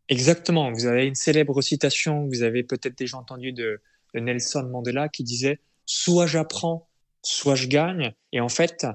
Exactement. 0.07 0.71
Vous 0.71 0.87
avez 0.87 1.05
une 1.07 1.15
célèbre 1.15 1.61
citation, 1.61 2.27
vous 2.27 2.41
avez 2.41 2.63
peut-être 2.63 2.97
déjà 2.97 3.17
entendu 3.17 3.53
de, 3.53 3.81
de 4.13 4.19
Nelson 4.19 4.67
Mandela 4.71 5.07
qui 5.07 5.23
disait 5.23 5.59
soit 5.85 6.25
j'apprends, 6.25 6.89
soit 7.21 7.55
je 7.55 7.67
gagne. 7.67 8.13
Et 8.31 8.39
en 8.39 8.49
fait, 8.49 8.87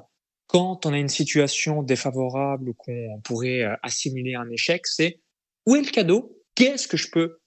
quand 0.48 0.86
on 0.86 0.92
a 0.92 0.98
une 0.98 1.08
situation 1.08 1.82
défavorable 1.82 2.68
ou 2.68 2.74
qu'on 2.74 3.20
pourrait 3.22 3.62
euh, 3.62 3.74
assimiler 3.82 4.34
un 4.34 4.48
échec, 4.50 4.86
c'est 4.86 5.20
où 5.66 5.76
est 5.76 5.82
le 5.82 5.90
cadeau? 5.90 6.36
Qu'est-ce 6.54 6.86
que 6.86 6.96
je 6.96 7.10
peux 7.10 7.38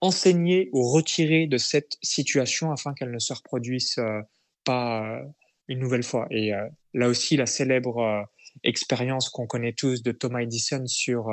enseigner 0.00 0.70
ou 0.72 0.90
retirer 0.90 1.46
de 1.46 1.58
cette 1.58 1.96
situation 2.02 2.72
afin 2.72 2.94
qu'elle 2.94 3.10
ne 3.10 3.18
se 3.18 3.32
reproduise 3.32 3.96
euh, 3.98 4.20
pas 4.64 5.04
euh, 5.04 5.22
une 5.68 5.78
nouvelle 5.78 6.02
fois. 6.02 6.26
Et 6.30 6.54
euh, 6.54 6.68
là 6.94 7.08
aussi, 7.08 7.36
la 7.36 7.46
célèbre 7.46 8.26
expérience 8.64 9.28
qu'on 9.28 9.46
connaît 9.46 9.72
tous 9.72 10.02
de 10.02 10.12
Thomas 10.12 10.40
Edison 10.40 10.84
sur 10.86 11.28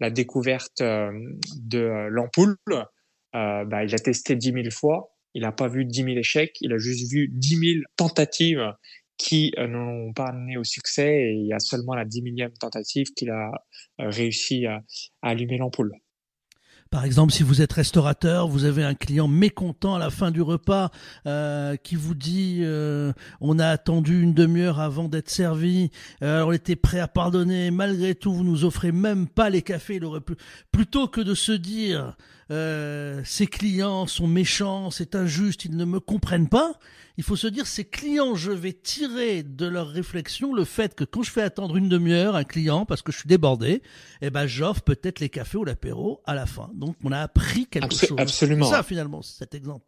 la 0.00 0.10
découverte 0.10 0.82
de 0.82 2.08
l'ampoule, 2.10 2.56
bah, 3.32 3.84
il 3.84 3.94
a 3.94 3.98
testé 3.98 4.34
10 4.34 4.52
000 4.52 4.70
fois, 4.72 5.14
il 5.34 5.42
n'a 5.42 5.52
pas 5.52 5.68
vu 5.68 5.84
10 5.84 6.02
000 6.02 6.08
échecs, 6.16 6.56
il 6.60 6.72
a 6.72 6.78
juste 6.78 7.08
vu 7.08 7.28
10 7.30 7.56
000 7.56 7.84
tentatives 7.96 8.74
qui 9.16 9.54
n'ont 9.56 10.12
pas 10.12 10.26
amené 10.26 10.56
au 10.56 10.64
succès 10.64 11.28
et 11.28 11.32
il 11.34 11.46
y 11.46 11.52
a 11.52 11.60
seulement 11.60 11.94
la 11.94 12.04
10 12.04 12.22
millième 12.22 12.52
tentative 12.54 13.12
qu'il 13.14 13.30
a 13.30 13.52
réussi 13.98 14.66
à 14.66 14.82
allumer 15.22 15.58
l'ampoule. 15.58 15.92
Par 16.90 17.04
exemple, 17.04 17.32
si 17.32 17.42
vous 17.42 17.62
êtes 17.62 17.72
restaurateur, 17.72 18.48
vous 18.48 18.64
avez 18.64 18.84
un 18.84 18.94
client 18.94 19.28
mécontent 19.28 19.94
à 19.96 19.98
la 19.98 20.10
fin 20.10 20.30
du 20.30 20.40
repas 20.40 20.90
euh, 21.26 21.76
qui 21.76 21.96
vous 21.96 22.14
dit 22.14 22.60
euh, 22.62 23.12
on 23.40 23.58
a 23.58 23.66
attendu 23.66 24.22
une 24.22 24.34
demi-heure 24.34 24.80
avant 24.80 25.08
d'être 25.08 25.30
servi, 25.30 25.90
euh, 26.22 26.44
on 26.44 26.52
était 26.52 26.76
prêt 26.76 27.00
à 27.00 27.08
pardonner, 27.08 27.70
malgré 27.70 28.14
tout 28.14 28.32
vous 28.32 28.44
nous 28.44 28.64
offrez 28.64 28.92
même 28.92 29.26
pas 29.26 29.50
les 29.50 29.62
cafés. 29.62 29.96
Il 29.96 30.04
aurait 30.04 30.20
pu 30.20 30.34
plutôt 30.70 31.08
que 31.08 31.20
de 31.20 31.34
se 31.34 31.52
dire 31.52 32.16
ces 32.48 33.46
clients 33.46 34.06
sont 34.06 34.28
méchants, 34.28 34.90
c'est 34.90 35.14
injuste, 35.14 35.64
ils 35.64 35.76
ne 35.76 35.84
me 35.84 36.00
comprennent 36.00 36.48
pas. 36.48 36.74
il 37.16 37.24
faut 37.24 37.34
se 37.34 37.46
dire, 37.46 37.66
ces 37.66 37.84
clients, 37.84 38.34
je 38.34 38.52
vais 38.52 38.72
tirer 38.72 39.42
de 39.42 39.66
leur 39.66 39.88
réflexion 39.88 40.54
le 40.54 40.64
fait 40.64 40.94
que 40.94 41.02
quand 41.02 41.22
je 41.22 41.30
fais 41.30 41.42
attendre 41.42 41.76
une 41.76 41.88
demi-heure 41.88 42.36
un 42.36 42.44
client 42.44 42.84
parce 42.84 43.02
que 43.02 43.10
je 43.10 43.18
suis 43.18 43.28
débordé, 43.28 43.82
eh 44.20 44.30
ben, 44.30 44.46
j'offre 44.46 44.82
peut-être 44.82 45.18
les 45.18 45.28
cafés 45.28 45.58
ou 45.58 45.64
l'apéro 45.64 46.22
à 46.24 46.34
la 46.34 46.46
fin. 46.46 46.70
Donc, 46.74 46.96
on 47.02 47.12
a 47.12 47.20
appris 47.20 47.66
quelque 47.66 47.94
chose. 47.94 48.16
Absolument. 48.18 48.70
ça, 48.70 48.82
finalement, 48.82 49.22
cet 49.22 49.54
exemple. 49.54 49.84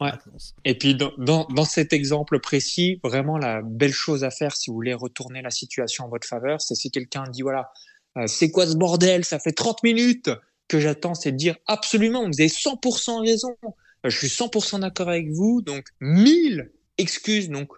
Et 0.64 0.76
puis, 0.76 0.94
dans, 0.94 1.12
dans, 1.18 1.44
dans, 1.44 1.64
cet 1.64 1.92
exemple 1.92 2.40
précis, 2.40 2.98
vraiment, 3.04 3.38
la 3.38 3.62
belle 3.62 3.92
chose 3.92 4.24
à 4.24 4.30
faire 4.30 4.56
si 4.56 4.70
vous 4.70 4.74
voulez 4.74 4.94
retourner 4.94 5.42
la 5.42 5.50
situation 5.50 6.06
en 6.06 6.08
votre 6.08 6.26
faveur, 6.26 6.60
c'est 6.60 6.74
si 6.74 6.90
quelqu'un 6.90 7.24
dit, 7.30 7.42
voilà, 7.42 7.70
euh, 8.16 8.26
c'est 8.26 8.50
quoi 8.50 8.66
ce 8.66 8.76
bordel? 8.76 9.24
Ça 9.24 9.38
fait 9.38 9.52
30 9.52 9.82
minutes 9.82 10.30
que 10.68 10.78
j'attends, 10.78 11.14
c'est 11.14 11.32
de 11.32 11.36
dire 11.36 11.56
absolument, 11.66 12.20
vous 12.26 12.40
avez 12.40 12.48
100% 12.48 13.20
raison. 13.22 13.56
Euh, 13.64 14.10
je 14.10 14.16
suis 14.16 14.28
100% 14.28 14.80
d'accord 14.80 15.08
avec 15.08 15.30
vous. 15.30 15.62
Donc, 15.62 15.86
1000 16.00 16.70
excuses. 16.98 17.48
Donc, 17.48 17.72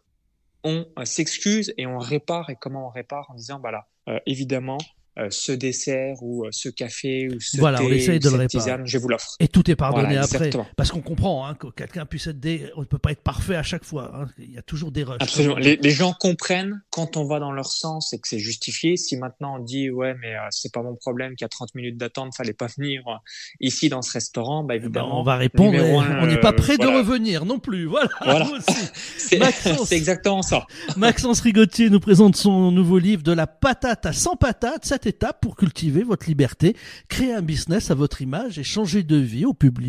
on 0.65 0.87
euh, 0.99 1.05
s'excuse 1.05 1.73
et 1.79 1.87
on 1.87 1.99
répare. 1.99 2.51
Et 2.51 2.57
comment 2.61 2.87
on 2.89 2.91
répare 2.91 3.31
En 3.31 3.35
disant, 3.35 3.61
voilà, 3.61 3.87
bah 4.07 4.21
évidemment, 4.27 4.79
euh, 5.19 5.27
ce 5.31 5.53
dessert 5.53 6.17
ou 6.23 6.45
euh, 6.45 6.49
ce 6.53 6.69
café 6.69 7.29
ou 7.29 7.41
ce 7.41 7.59
voilà, 7.59 7.79
thé, 7.79 7.85
on 7.85 7.91
essaye 7.91 8.21
de 8.21 8.29
cette 8.29 8.39
le 8.39 8.47
tisane, 8.47 8.87
je 8.87 8.99
vous 8.99 9.09
l'offre. 9.09 9.35
Et 9.41 9.49
tout 9.49 9.69
est 9.71 9.77
pardonné 9.77 10.17
après, 10.17 10.51
parce 10.77 10.91
qu'on 10.91 11.01
comprend 11.01 11.47
hein, 11.47 11.55
que 11.55 11.67
quelqu'un 11.69 12.07
puisse 12.07 12.29
être, 12.29 12.39
dé... 12.39 12.71
on 12.77 12.81
ne 12.81 12.87
peut 12.87 12.99
pas 12.99 13.11
être 13.11 13.23
parfait 13.23 13.57
à 13.57 13.63
chaque 13.63 13.85
fois. 13.85 14.13
Hein. 14.15 14.27
Il 14.39 14.53
y 14.53 14.59
a 14.59 14.63
toujours 14.63 14.93
des 14.93 15.03
rushs. 15.03 15.19
Absolument. 15.21 15.57
Les, 15.57 15.77
les, 15.77 15.91
gens 15.91 16.13
comprennent 16.13 16.81
quand 16.91 17.17
on 17.17 17.25
va 17.25 17.41
dans 17.41 17.53
leur 17.53 17.67
sens 17.67 18.13
et 18.13 18.19
que 18.19 18.29
c'est 18.29 18.39
justifié. 18.39 18.97
Si 18.97 19.17
maintenant 19.17 19.57
on 19.57 19.59
dit 19.59 19.91
ouais 19.91 20.15
mais 20.21 20.35
euh, 20.35 20.47
c'est 20.51 20.73
pas 20.73 20.83
mon 20.83 20.95
problème 20.95 21.35
qu'il 21.35 21.45
y 21.45 21.47
a 21.47 21.49
30 21.49 21.75
minutes 21.75 21.97
d'attente, 21.97 22.35
fallait 22.37 22.53
pas 22.53 22.67
venir 22.67 23.03
euh, 23.09 23.15
ici 23.61 23.89
dans 23.89 24.03
ce 24.03 24.13
restaurant, 24.13 24.65
bah 24.65 24.75
eh 24.77 24.79
ben, 24.79 24.85
évidemment. 24.85 25.21
on 25.21 25.23
va 25.23 25.37
répondre. 25.37 25.77
on 25.79 26.27
n'est 26.27 26.41
pas 26.41 26.53
prêt 26.53 26.79
de 26.79 26.87
revenir 26.87 27.45
non 27.45 27.59
plus. 27.59 27.87
Voilà. 27.87 28.09
voilà. 28.25 28.49
c'est 29.19 29.97
exactement 29.97 30.43
ça. 30.43 30.67
Maxence 30.97 31.41
Rigotier 31.41 31.91
nous 31.91 32.01
présente 32.01 32.37
son 32.37 32.71
nouveau 32.71 32.99
livre 32.99 33.23
de 33.23 33.33
la 33.33 33.47
patate 33.47 34.07
à 34.07 34.13
100 34.13 34.37
patates, 34.37 34.85
cette 34.85 35.07
pour 35.41 35.57
cultiver 35.57 36.03
votre 36.03 36.27
liberté, 36.27 36.77
créer 37.09 37.33
un 37.33 37.43
business 37.43 37.91
à 37.91 37.95
votre 37.95 38.23
image 38.23 38.59
et 38.59 38.65
changer 38.65 39.03
de 39.03 39.17
vie. 39.17 39.45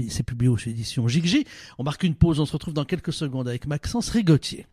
C'est 0.10 0.24
publié 0.24 0.50
aux 0.50 0.58
éditions 0.58 1.08
Gigji. 1.08 1.46
On 1.78 1.84
marque 1.84 2.04
une 2.04 2.16
pause, 2.16 2.40
on 2.40 2.46
se 2.46 2.54
retrouve 2.54 2.74
dans 2.74 2.86
quelques 2.86 3.14
secondes 3.14 3.48
avec 3.48 3.68
Maxence 3.68 4.10
Rigotier. 4.10 4.66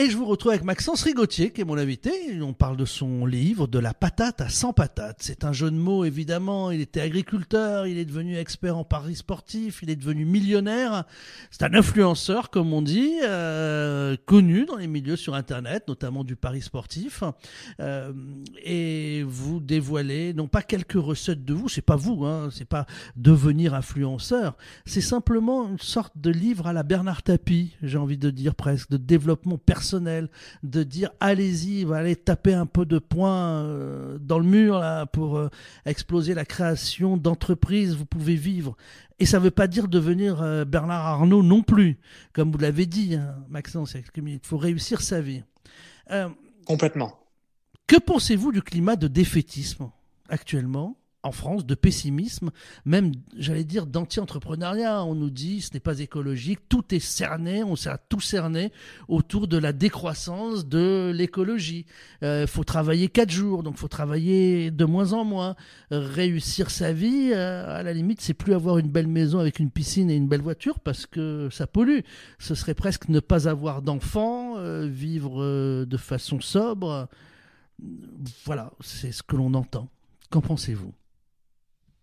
Et 0.00 0.10
je 0.10 0.16
vous 0.16 0.26
retrouve 0.26 0.52
avec 0.52 0.62
Maxence 0.62 1.02
Rigotier, 1.02 1.50
qui 1.50 1.60
est 1.60 1.64
mon 1.64 1.76
invité. 1.76 2.12
On 2.40 2.52
parle 2.52 2.76
de 2.76 2.84
son 2.84 3.26
livre, 3.26 3.66
de 3.66 3.80
la 3.80 3.92
patate 3.94 4.40
à 4.40 4.48
100 4.48 4.72
patates. 4.72 5.16
C'est 5.22 5.44
un 5.44 5.52
jeu 5.52 5.72
de 5.72 5.76
mots, 5.76 6.04
évidemment. 6.04 6.70
Il 6.70 6.80
était 6.80 7.00
agriculteur, 7.00 7.84
il 7.88 7.98
est 7.98 8.04
devenu 8.04 8.36
expert 8.36 8.78
en 8.78 8.84
paris 8.84 9.16
sportif, 9.16 9.80
il 9.82 9.90
est 9.90 9.96
devenu 9.96 10.24
millionnaire. 10.24 11.02
C'est 11.50 11.64
un 11.64 11.74
influenceur, 11.74 12.50
comme 12.50 12.72
on 12.72 12.80
dit, 12.80 13.12
euh, 13.24 14.14
connu 14.24 14.66
dans 14.66 14.76
les 14.76 14.86
milieux 14.86 15.16
sur 15.16 15.34
Internet, 15.34 15.88
notamment 15.88 16.22
du 16.22 16.36
paris 16.36 16.62
sportif. 16.62 17.24
Euh, 17.80 18.12
et 18.64 19.24
vous 19.24 19.58
dévoilez, 19.58 20.32
non 20.32 20.46
pas 20.46 20.62
quelques 20.62 20.92
recettes 20.92 21.44
de 21.44 21.54
vous, 21.54 21.68
c'est 21.68 21.82
pas 21.82 21.96
vous, 21.96 22.24
hein, 22.24 22.50
c'est 22.52 22.68
pas 22.68 22.86
devenir 23.16 23.74
influenceur. 23.74 24.56
C'est 24.86 25.00
simplement 25.00 25.68
une 25.68 25.80
sorte 25.80 26.12
de 26.14 26.30
livre 26.30 26.68
à 26.68 26.72
la 26.72 26.84
Bernard 26.84 27.24
Tapie, 27.24 27.74
j'ai 27.82 27.98
envie 27.98 28.16
de 28.16 28.30
dire 28.30 28.54
presque, 28.54 28.90
de 28.90 28.96
développement 28.96 29.58
personnel 29.88 30.28
de 30.62 30.82
dire 30.82 31.10
allez-y, 31.18 31.90
allez 31.94 32.14
taper 32.14 32.52
un 32.52 32.66
peu 32.66 32.84
de 32.84 32.98
poing 32.98 33.62
euh, 33.62 34.18
dans 34.20 34.38
le 34.38 34.44
mur 34.44 34.78
là, 34.78 35.06
pour 35.06 35.38
euh, 35.38 35.48
exploser 35.86 36.34
la 36.34 36.44
création 36.44 37.16
d'entreprises, 37.16 37.96
vous 37.96 38.04
pouvez 38.04 38.34
vivre. 38.34 38.76
Et 39.18 39.24
ça 39.24 39.38
ne 39.38 39.44
veut 39.44 39.50
pas 39.50 39.66
dire 39.66 39.88
devenir 39.88 40.42
euh, 40.42 40.66
Bernard 40.66 41.06
Arnault 41.06 41.42
non 41.42 41.62
plus, 41.62 41.98
comme 42.34 42.52
vous 42.52 42.58
l'avez 42.58 42.84
dit, 42.84 43.14
hein, 43.14 43.36
Maxence, 43.48 43.96
il 44.16 44.40
faut 44.42 44.58
réussir 44.58 45.00
sa 45.00 45.22
vie. 45.22 45.42
Complètement. 46.66 47.18
Que 47.86 47.96
pensez-vous 47.96 48.52
du 48.52 48.60
climat 48.60 48.96
de 48.96 49.08
défaitisme 49.08 49.90
actuellement? 50.28 50.97
En 51.24 51.32
France 51.32 51.66
de 51.66 51.74
pessimisme, 51.74 52.50
même, 52.84 53.12
j'allais 53.36 53.64
dire, 53.64 53.86
d'anti-entrepreneuriat. 53.86 55.04
On 55.04 55.14
nous 55.14 55.30
dit 55.30 55.60
ce 55.60 55.74
n'est 55.74 55.80
pas 55.80 55.98
écologique, 55.98 56.60
tout 56.68 56.94
est 56.94 57.00
cerné, 57.00 57.64
on 57.64 57.74
s'est 57.74 57.90
tout 58.08 58.20
cerné 58.20 58.72
autour 59.08 59.48
de 59.48 59.58
la 59.58 59.72
décroissance 59.72 60.66
de 60.66 61.12
l'écologie. 61.14 61.86
Il 62.22 62.26
euh, 62.26 62.46
faut 62.46 62.62
travailler 62.62 63.08
quatre 63.08 63.30
jours, 63.30 63.62
donc 63.62 63.76
faut 63.76 63.88
travailler 63.88 64.70
de 64.70 64.84
moins 64.84 65.12
en 65.12 65.24
moins. 65.24 65.56
réussir 65.90 66.70
sa 66.70 66.92
vie, 66.92 67.30
euh, 67.32 67.78
à 67.78 67.82
la 67.82 67.92
limite, 67.92 68.20
c'est 68.20 68.34
plus 68.34 68.54
avoir 68.54 68.78
une 68.78 68.88
belle 68.88 69.08
maison 69.08 69.40
avec 69.40 69.58
une 69.58 69.70
piscine 69.70 70.10
et 70.10 70.16
une 70.16 70.28
belle 70.28 70.42
voiture 70.42 70.78
parce 70.78 71.06
que 71.06 71.48
ça 71.50 71.66
pollue. 71.66 72.00
Ce 72.38 72.54
serait 72.54 72.74
presque 72.74 73.08
ne 73.08 73.20
pas 73.20 73.48
avoir 73.48 73.82
d'enfants, 73.82 74.54
euh, 74.58 74.86
vivre 74.86 75.84
de 75.84 75.96
façon 75.96 76.40
sobre. 76.40 77.08
Voilà, 78.44 78.72
c'est 78.80 79.12
ce 79.12 79.22
que 79.22 79.36
l'on 79.36 79.54
entend. 79.54 79.88
Qu'en 80.30 80.40
pensez-vous? 80.40 80.92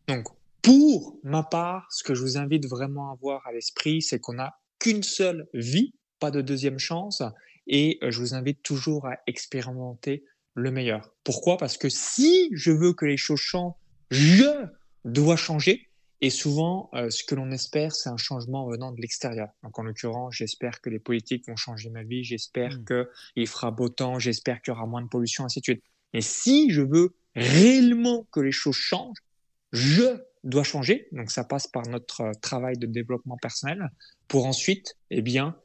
Donc, 0.07 0.27
pour 0.61 1.19
ma 1.23 1.43
part, 1.43 1.87
ce 1.91 2.03
que 2.03 2.15
je 2.15 2.21
vous 2.21 2.37
invite 2.37 2.67
vraiment 2.67 3.09
à 3.09 3.13
avoir 3.13 3.45
à 3.47 3.51
l'esprit, 3.51 4.01
c'est 4.01 4.19
qu'on 4.19 4.33
n'a 4.33 4.57
qu'une 4.79 5.03
seule 5.03 5.47
vie, 5.53 5.93
pas 6.19 6.31
de 6.31 6.41
deuxième 6.41 6.79
chance, 6.79 7.21
et 7.67 7.99
euh, 8.03 8.11
je 8.11 8.19
vous 8.19 8.33
invite 8.33 8.61
toujours 8.63 9.07
à 9.07 9.17
expérimenter 9.27 10.23
le 10.53 10.71
meilleur. 10.71 11.11
Pourquoi? 11.23 11.57
Parce 11.57 11.77
que 11.77 11.89
si 11.89 12.49
je 12.53 12.71
veux 12.71 12.93
que 12.93 13.05
les 13.05 13.17
choses 13.17 13.39
changent, 13.39 13.73
je 14.11 14.65
dois 15.03 15.35
changer. 15.35 15.89
Et 16.21 16.29
souvent, 16.29 16.89
euh, 16.93 17.09
ce 17.09 17.23
que 17.23 17.35
l'on 17.35 17.51
espère, 17.51 17.93
c'est 17.93 18.09
un 18.09 18.17
changement 18.17 18.65
venant 18.67 18.91
de 18.91 19.01
l'extérieur. 19.01 19.49
Donc, 19.63 19.77
en 19.77 19.83
l'occurrence, 19.83 20.35
j'espère 20.35 20.81
que 20.81 20.89
les 20.89 20.99
politiques 20.99 21.47
vont 21.47 21.57
changer 21.57 21.89
ma 21.89 22.03
vie, 22.03 22.23
j'espère 22.23 22.79
mmh. 22.79 22.85
qu'il 22.85 23.47
fera 23.47 23.71
beau 23.71 23.89
temps, 23.89 24.17
j'espère 24.17 24.61
qu'il 24.61 24.73
y 24.73 24.75
aura 24.75 24.85
moins 24.85 25.01
de 25.01 25.07
pollution, 25.07 25.43
ainsi 25.43 25.59
de 25.59 25.65
suite. 25.65 25.83
Mais 26.13 26.21
si 26.21 26.69
je 26.71 26.81
veux 26.81 27.15
réellement 27.35 28.25
que 28.31 28.39
les 28.39 28.53
choses 28.53 28.77
changent, 28.77 29.19
je 29.75 30.23
dois 30.43 30.63
changer. 30.63 31.07
Donc 31.11 31.31
ça 31.31 31.43
passe 31.43 31.67
par 31.67 31.85
notre 31.87 32.21
euh, 32.21 32.31
travail 32.41 32.77
de 32.77 32.87
développement 32.87 33.37
personnel 33.37 33.89
pour 34.27 34.45
ensuite, 34.45 34.95
eh 35.11 35.21
bien, 35.21 35.55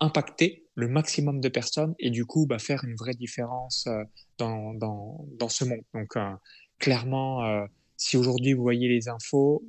impacter 0.00 0.64
le 0.74 0.88
maximum 0.88 1.40
de 1.40 1.48
personnes 1.48 1.94
et 1.98 2.10
du 2.10 2.24
coup 2.24 2.46
bah, 2.46 2.58
faire 2.58 2.84
une 2.84 2.94
vraie 2.94 3.14
différence 3.14 3.86
euh, 3.86 4.02
dans, 4.38 4.72
dans, 4.74 5.26
dans 5.38 5.48
ce 5.48 5.64
monde. 5.64 5.82
Donc 5.92 6.16
euh, 6.16 6.32
clairement, 6.78 7.66
si 7.96 8.16
aujourd'hui 8.16 8.52
vous 8.52 8.62
voyez 8.62 8.88
les 8.88 9.08
infos, 9.08 9.64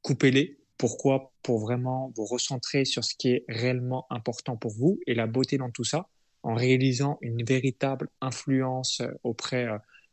coupez-les. 0.00 0.58
Pourquoi? 0.78 1.34
Pour 1.42 1.58
vraiment 1.58 2.10
vous 2.16 2.24
recentrer 2.24 2.86
sur 2.86 3.04
ce 3.04 3.14
qui 3.14 3.32
est 3.32 3.44
réellement 3.48 4.06
important 4.08 4.56
pour 4.56 4.72
vous 4.72 4.98
et 5.06 5.14
la 5.14 5.26
beauté 5.26 5.58
dans 5.58 5.70
tout 5.70 5.84
ça, 5.84 6.08
en 6.42 6.54
réalisant 6.54 7.18
une 7.20 7.44
véritable 7.44 8.08
influence 8.22 9.02
auprès 9.24 9.68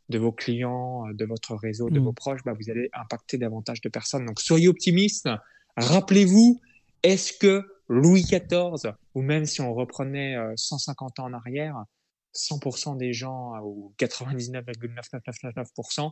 de 0.08 0.18
vos 0.18 0.32
clients, 0.32 1.06
euh, 1.08 1.12
de 1.12 1.24
votre 1.24 1.54
réseau, 1.56 1.88
de 1.90 2.00
mm. 2.00 2.04
vos 2.04 2.12
proches, 2.12 2.42
bah, 2.44 2.54
vous 2.58 2.70
allez 2.70 2.88
impacter 2.92 3.38
davantage 3.38 3.80
de 3.80 3.88
personnes. 3.88 4.26
Donc 4.26 4.40
soyez 4.40 4.66
optimistes. 4.68 5.28
Rappelez-vous, 5.76 6.60
est-ce 7.02 7.32
que 7.32 7.64
Louis 7.88 8.22
XIV, 8.22 8.92
ou 9.14 9.22
même 9.22 9.46
si 9.46 9.60
on 9.60 9.72
reprenait 9.74 10.36
150 10.56 11.18
euh, 11.18 11.22
ans 11.22 11.26
en 11.26 11.32
arrière, 11.34 11.76
100% 12.34 12.96
des 12.96 13.12
gens, 13.12 13.54
euh, 13.54 13.60
ou 13.62 13.94
99,9999% 13.98 16.10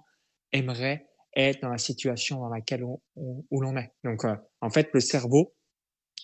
aimeraient 0.53 1.09
être 1.37 1.63
dans 1.63 1.71
la 1.71 1.79
situation 1.79 2.39
dans 2.41 2.49
laquelle 2.49 2.85
on, 2.85 3.01
où 3.17 3.61
l'on 3.61 3.77
est? 3.77 3.91
Donc, 4.05 4.25
en 4.61 4.71
fait, 4.71 4.91
le 4.93 5.01
cerveau, 5.01 5.53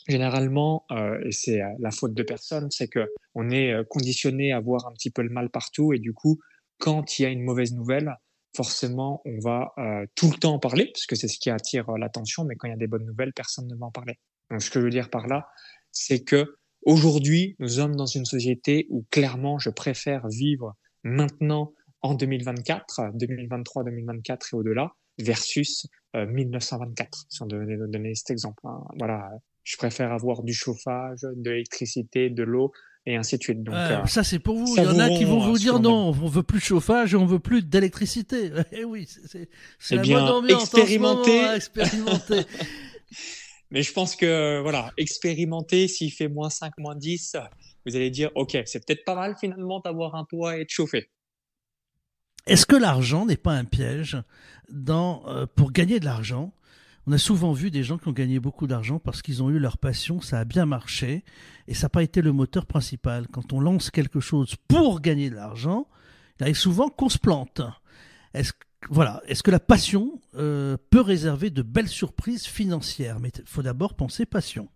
généralement, 0.06 0.86
et 1.24 1.32
c'est 1.32 1.60
la 1.80 1.90
faute 1.90 2.14
de 2.14 2.22
personne, 2.22 2.70
c'est 2.70 2.86
que 2.86 3.12
on 3.34 3.50
est 3.50 3.74
conditionné 3.88 4.52
à 4.52 4.60
voir 4.60 4.86
un 4.86 4.92
petit 4.92 5.10
peu 5.10 5.22
le 5.22 5.30
mal 5.30 5.50
partout 5.50 5.92
et 5.92 5.98
du 5.98 6.14
coup, 6.14 6.38
quand 6.80 7.18
il 7.18 7.22
y 7.22 7.26
a 7.26 7.28
une 7.28 7.42
mauvaise 7.42 7.72
nouvelle, 7.74 8.16
forcément, 8.56 9.22
on 9.24 9.38
va 9.38 9.72
euh, 9.78 10.06
tout 10.16 10.30
le 10.30 10.36
temps 10.36 10.54
en 10.54 10.58
parler, 10.58 10.90
parce 10.92 11.06
que 11.06 11.14
c'est 11.14 11.28
ce 11.28 11.38
qui 11.38 11.50
attire 11.50 11.88
euh, 11.90 11.98
l'attention, 11.98 12.44
mais 12.44 12.56
quand 12.56 12.66
il 12.66 12.70
y 12.70 12.74
a 12.74 12.78
des 12.78 12.88
bonnes 12.88 13.06
nouvelles, 13.06 13.32
personne 13.32 13.68
ne 13.68 13.76
va 13.76 13.86
en 13.86 13.90
parler. 13.92 14.18
Donc, 14.50 14.62
ce 14.62 14.70
que 14.70 14.80
je 14.80 14.84
veux 14.86 14.90
dire 14.90 15.10
par 15.10 15.28
là, 15.28 15.46
c'est 15.92 16.24
que 16.24 16.56
aujourd'hui, 16.82 17.54
nous 17.60 17.68
sommes 17.68 17.94
dans 17.94 18.06
une 18.06 18.24
société 18.24 18.86
où 18.90 19.06
clairement, 19.10 19.58
je 19.58 19.70
préfère 19.70 20.26
vivre 20.28 20.74
maintenant 21.04 21.72
en 22.02 22.14
2024, 22.14 23.12
2023, 23.14 23.84
2024 23.84 24.48
et 24.52 24.56
au-delà, 24.56 24.92
versus 25.18 25.86
1924, 26.14 27.06
euh, 27.06 27.26
si 27.28 27.42
on 27.42 27.46
devait 27.46 27.76
donner 27.88 28.14
cet 28.14 28.30
exemple. 28.30 28.62
Hein. 28.64 28.80
Voilà, 28.98 29.30
je 29.64 29.76
préfère 29.76 30.12
avoir 30.12 30.42
du 30.42 30.54
chauffage, 30.54 31.20
de 31.20 31.50
l'électricité, 31.50 32.30
de 32.30 32.42
l'eau, 32.42 32.72
et 33.06 33.16
ainsi 33.16 33.38
de 33.38 33.42
suite. 33.42 33.62
Donc, 33.62 33.74
euh, 33.74 34.06
ça 34.06 34.24
c'est 34.24 34.38
pour 34.38 34.56
vous. 34.56 34.74
Il 34.76 34.82
y 34.82 34.86
en 34.86 34.98
a 34.98 35.08
qui 35.08 35.24
vont 35.24 35.40
vous 35.40 35.58
dire 35.58 35.80
non, 35.80 36.08
on 36.08 36.28
veut 36.28 36.42
plus 36.42 36.58
de 36.58 36.64
chauffage 36.64 37.14
et 37.14 37.16
on 37.16 37.26
veut 37.26 37.38
plus 37.38 37.62
d'électricité. 37.62 38.50
Eh 38.72 38.84
oui, 38.84 39.06
c'est 39.08 39.48
eh 39.90 39.94
la 39.96 40.02
bien, 40.02 40.20
bonne 40.20 40.44
ambiance 40.44 40.62
expérimenter. 40.62 41.44
Expérimenter. 41.54 42.42
Mais 43.70 43.82
je 43.82 43.92
pense 43.92 44.16
que 44.16 44.60
voilà, 44.62 44.92
expérimenter 44.96 45.86
s'il 45.86 46.12
fait 46.12 46.28
moins 46.28 46.50
5, 46.50 46.72
moins 46.78 46.96
10, 46.96 47.36
vous 47.86 47.96
allez 47.96 48.10
dire 48.10 48.30
ok, 48.34 48.58
c'est 48.66 48.84
peut-être 48.84 49.04
pas 49.04 49.14
mal 49.14 49.36
finalement 49.38 49.80
d'avoir 49.80 50.14
un 50.14 50.24
toit 50.24 50.58
et 50.58 50.64
de 50.64 50.70
chauffer. 50.70 51.10
Est-ce 52.46 52.66
que 52.66 52.76
l'argent 52.76 53.26
n'est 53.26 53.36
pas 53.36 53.52
un 53.52 53.64
piège 53.64 54.18
dans, 54.70 55.22
euh, 55.28 55.46
pour 55.46 55.72
gagner 55.72 56.00
de 56.00 56.04
l'argent 56.04 56.52
On 57.10 57.12
a 57.12 57.18
souvent 57.18 57.52
vu 57.52 57.72
des 57.72 57.82
gens 57.82 57.98
qui 57.98 58.06
ont 58.06 58.12
gagné 58.12 58.38
beaucoup 58.38 58.68
d'argent 58.68 59.00
parce 59.00 59.20
qu'ils 59.20 59.42
ont 59.42 59.50
eu 59.50 59.58
leur 59.58 59.78
passion, 59.78 60.20
ça 60.20 60.38
a 60.38 60.44
bien 60.44 60.64
marché, 60.64 61.24
et 61.66 61.74
ça 61.74 61.86
n'a 61.86 61.88
pas 61.88 62.04
été 62.04 62.22
le 62.22 62.30
moteur 62.30 62.66
principal. 62.66 63.26
Quand 63.26 63.52
on 63.52 63.58
lance 63.58 63.90
quelque 63.90 64.20
chose 64.20 64.54
pour 64.68 65.00
gagner 65.00 65.28
de 65.28 65.34
l'argent, 65.34 65.88
il 66.38 66.44
arrive 66.44 66.56
souvent 66.56 66.88
qu'on 66.88 67.08
se 67.08 67.18
plante. 67.18 67.62
Est-ce 68.32 68.52
voilà, 68.90 69.20
est-ce 69.26 69.42
que 69.42 69.50
la 69.50 69.58
passion 69.58 70.20
euh, 70.36 70.76
peut 70.90 71.00
réserver 71.00 71.50
de 71.50 71.62
belles 71.62 71.88
surprises 71.88 72.46
financières? 72.46 73.18
Mais 73.18 73.30
il 73.36 73.44
faut 73.44 73.62
d'abord 73.62 73.94
penser 73.94 74.24
passion. 74.24 74.68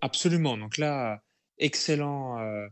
Absolument. 0.00 0.56
Donc 0.56 0.78
là, 0.78 1.22
excellent 1.58 2.38
euh, 2.38 2.66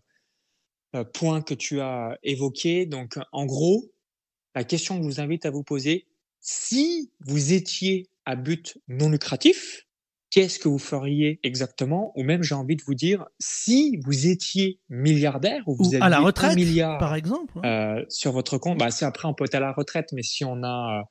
euh, 0.95 1.05
point 1.05 1.43
que 1.43 1.52
tu 1.52 1.81
as 1.81 2.19
évoqué. 2.23 2.87
Donc, 2.87 3.19
en 3.31 3.45
gros, 3.45 3.93
la 4.55 4.64
question 4.64 4.97
que 4.97 5.02
je 5.02 5.07
vous 5.07 5.21
invite 5.21 5.45
à 5.45 5.50
vous 5.50 5.64
poser, 5.64 6.07
si 6.40 7.12
vous 7.21 7.52
étiez 7.52 8.09
à 8.28 8.37
but 8.37 8.76
non 8.88 9.08
lucratif, 9.08 9.87
qu'est-ce 10.30 10.58
que 10.58 10.68
vous 10.68 10.78
feriez 10.78 11.40
exactement? 11.42 12.12
Ou 12.14 12.23
même, 12.23 12.42
j'ai 12.42 12.54
envie 12.54 12.76
de 12.76 12.82
vous 12.82 12.94
dire, 12.94 13.25
si 13.40 13.99
vous 14.04 14.26
étiez 14.26 14.80
milliardaire 14.90 15.62
ou 15.66 15.75
vous 15.75 15.94
aviez 15.94 16.02
à 16.02 16.11
la 16.11 16.20
retraite, 16.20 16.52
un 16.52 16.54
milliard, 16.54 16.99
par 16.99 17.14
exemple, 17.14 17.58
euh, 17.64 18.04
sur 18.11 18.32
votre 18.32 18.58
compte, 18.58 18.78
bah, 18.78 18.90
c'est 18.90 19.06
après 19.06 19.26
on 19.26 19.32
peut 19.32 19.44
être 19.47 19.54
à 19.54 19.61
la 19.61 19.73
retraite, 19.73 20.11
mais 20.12 20.23
si 20.23 20.44
on 20.44 20.62
a 20.62 21.04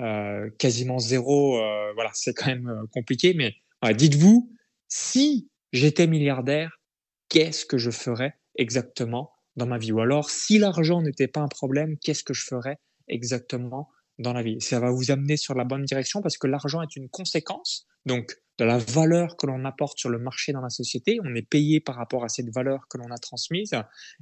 euh, 0.00 0.48
quasiment 0.60 1.00
zéro, 1.00 1.58
euh, 1.58 1.92
voilà, 1.94 2.10
c'est 2.14 2.34
quand 2.34 2.46
même 2.46 2.68
euh, 2.68 2.86
compliqué. 2.92 3.34
Mais 3.34 3.56
dites-vous, 3.92 4.54
si 4.86 5.50
j'étais 5.72 6.06
milliardaire, 6.06 6.80
qu'est-ce 7.28 7.66
que 7.66 7.78
je 7.78 7.90
ferais 7.90 8.34
exactement 8.54 9.32
dans 9.56 9.66
ma 9.66 9.76
vie? 9.76 9.90
Ou 9.90 9.98
alors, 9.98 10.30
si 10.30 10.58
l'argent 10.58 11.02
n'était 11.02 11.26
pas 11.26 11.40
un 11.40 11.48
problème, 11.48 11.96
qu'est-ce 11.98 12.22
que 12.22 12.32
je 12.32 12.44
ferais 12.44 12.78
exactement 13.08 13.88
dans 14.20 14.32
la 14.32 14.42
vie. 14.42 14.60
Ça 14.60 14.78
va 14.80 14.90
vous 14.90 15.10
amener 15.10 15.36
sur 15.36 15.54
la 15.54 15.64
bonne 15.64 15.84
direction 15.84 16.22
parce 16.22 16.38
que 16.38 16.46
l'argent 16.46 16.82
est 16.82 16.94
une 16.96 17.08
conséquence 17.08 17.86
donc 18.06 18.36
de 18.58 18.64
la 18.64 18.78
valeur 18.78 19.36
que 19.36 19.46
l'on 19.46 19.64
apporte 19.64 19.98
sur 19.98 20.10
le 20.10 20.18
marché 20.18 20.52
dans 20.52 20.60
la 20.60 20.70
société. 20.70 21.18
On 21.24 21.34
est 21.34 21.48
payé 21.48 21.80
par 21.80 21.96
rapport 21.96 22.24
à 22.24 22.28
cette 22.28 22.52
valeur 22.54 22.86
que 22.88 22.98
l'on 22.98 23.10
a 23.10 23.18
transmise, 23.18 23.72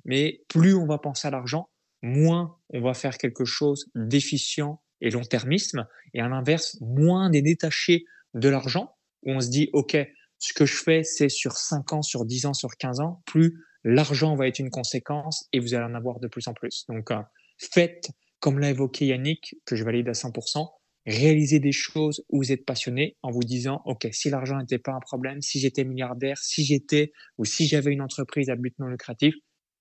mais 0.04 0.42
plus 0.48 0.74
on 0.74 0.86
va 0.86 0.98
penser 0.98 1.26
à 1.28 1.30
l'argent, 1.30 1.68
moins 2.02 2.56
on 2.70 2.80
va 2.80 2.94
faire 2.94 3.18
quelque 3.18 3.44
chose 3.44 3.90
d'efficient 3.94 4.80
et 5.00 5.10
long-termisme, 5.10 5.86
et 6.14 6.20
à 6.20 6.28
l'inverse, 6.28 6.76
moins 6.80 7.30
des 7.30 7.42
détachés 7.42 8.04
de 8.34 8.48
l'argent, 8.48 8.96
où 9.24 9.32
on 9.32 9.40
se 9.40 9.48
dit, 9.48 9.70
OK, 9.72 9.96
ce 10.38 10.52
que 10.52 10.66
je 10.66 10.74
fais, 10.74 11.02
c'est 11.02 11.28
sur 11.28 11.52
5 11.52 11.92
ans, 11.92 12.02
sur 12.02 12.24
10 12.24 12.46
ans, 12.46 12.54
sur 12.54 12.76
15 12.76 13.00
ans, 13.00 13.22
plus 13.26 13.64
l'argent 13.84 14.34
va 14.36 14.46
être 14.46 14.58
une 14.58 14.70
conséquence 14.70 15.48
et 15.52 15.60
vous 15.60 15.74
allez 15.74 15.84
en 15.84 15.94
avoir 15.94 16.20
de 16.20 16.28
plus 16.28 16.46
en 16.48 16.54
plus. 16.54 16.84
Donc, 16.88 17.10
euh, 17.10 17.20
faites 17.58 18.10
comme 18.40 18.58
l'a 18.58 18.70
évoqué 18.70 19.06
Yannick, 19.06 19.56
que 19.64 19.76
je 19.76 19.84
valide 19.84 20.08
à 20.08 20.12
100%, 20.12 20.68
réaliser 21.06 21.58
des 21.58 21.72
choses 21.72 22.24
où 22.28 22.38
vous 22.38 22.52
êtes 22.52 22.64
passionné 22.64 23.16
en 23.22 23.30
vous 23.30 23.42
disant, 23.42 23.80
OK, 23.86 24.06
si 24.12 24.30
l'argent 24.30 24.58
n'était 24.58 24.78
pas 24.78 24.92
un 24.92 25.00
problème, 25.00 25.40
si 25.40 25.58
j'étais 25.58 25.84
milliardaire, 25.84 26.38
si 26.38 26.64
j'étais 26.64 27.12
ou 27.38 27.44
si 27.44 27.66
j'avais 27.66 27.92
une 27.92 28.02
entreprise 28.02 28.50
à 28.50 28.56
but 28.56 28.78
non 28.78 28.86
lucratif, 28.86 29.34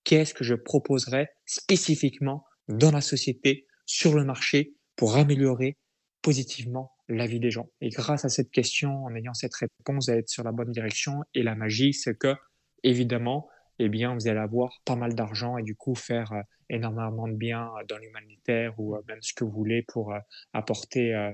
qu'est-ce 0.04 0.32
que 0.32 0.44
je 0.44 0.54
proposerais 0.54 1.28
spécifiquement 1.44 2.44
dans 2.68 2.90
la 2.90 3.00
société, 3.00 3.66
sur 3.84 4.14
le 4.14 4.24
marché, 4.24 4.74
pour 4.96 5.16
améliorer 5.16 5.76
positivement 6.22 6.92
la 7.08 7.26
vie 7.26 7.40
des 7.40 7.50
gens? 7.50 7.68
Et 7.80 7.90
grâce 7.90 8.24
à 8.24 8.28
cette 8.28 8.50
question, 8.50 9.04
en 9.04 9.14
ayant 9.14 9.34
cette 9.34 9.54
réponse, 9.54 10.08
allez 10.08 10.20
être 10.20 10.28
sur 10.28 10.44
la 10.44 10.52
bonne 10.52 10.70
direction. 10.70 11.22
Et 11.34 11.42
la 11.42 11.54
magie, 11.54 11.92
c'est 11.92 12.16
que, 12.16 12.34
évidemment, 12.82 13.48
eh 13.78 13.88
bien, 13.88 14.14
vous 14.14 14.28
allez 14.28 14.40
avoir 14.40 14.80
pas 14.84 14.96
mal 14.96 15.14
d'argent 15.14 15.58
et 15.58 15.62
du 15.62 15.74
coup 15.74 15.94
faire 15.94 16.32
euh, 16.32 16.42
énormément 16.68 17.28
de 17.28 17.34
bien 17.34 17.70
dans 17.88 17.98
l'humanitaire 17.98 18.74
ou 18.78 18.96
euh, 18.96 19.02
même 19.08 19.22
ce 19.22 19.32
que 19.32 19.44
vous 19.44 19.50
voulez 19.50 19.82
pour 19.82 20.12
euh, 20.12 20.18
apporter 20.52 21.32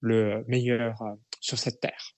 le 0.00 0.44
meilleur 0.48 0.96
sur 1.40 1.58
cette 1.58 1.80
terre. 1.80 2.14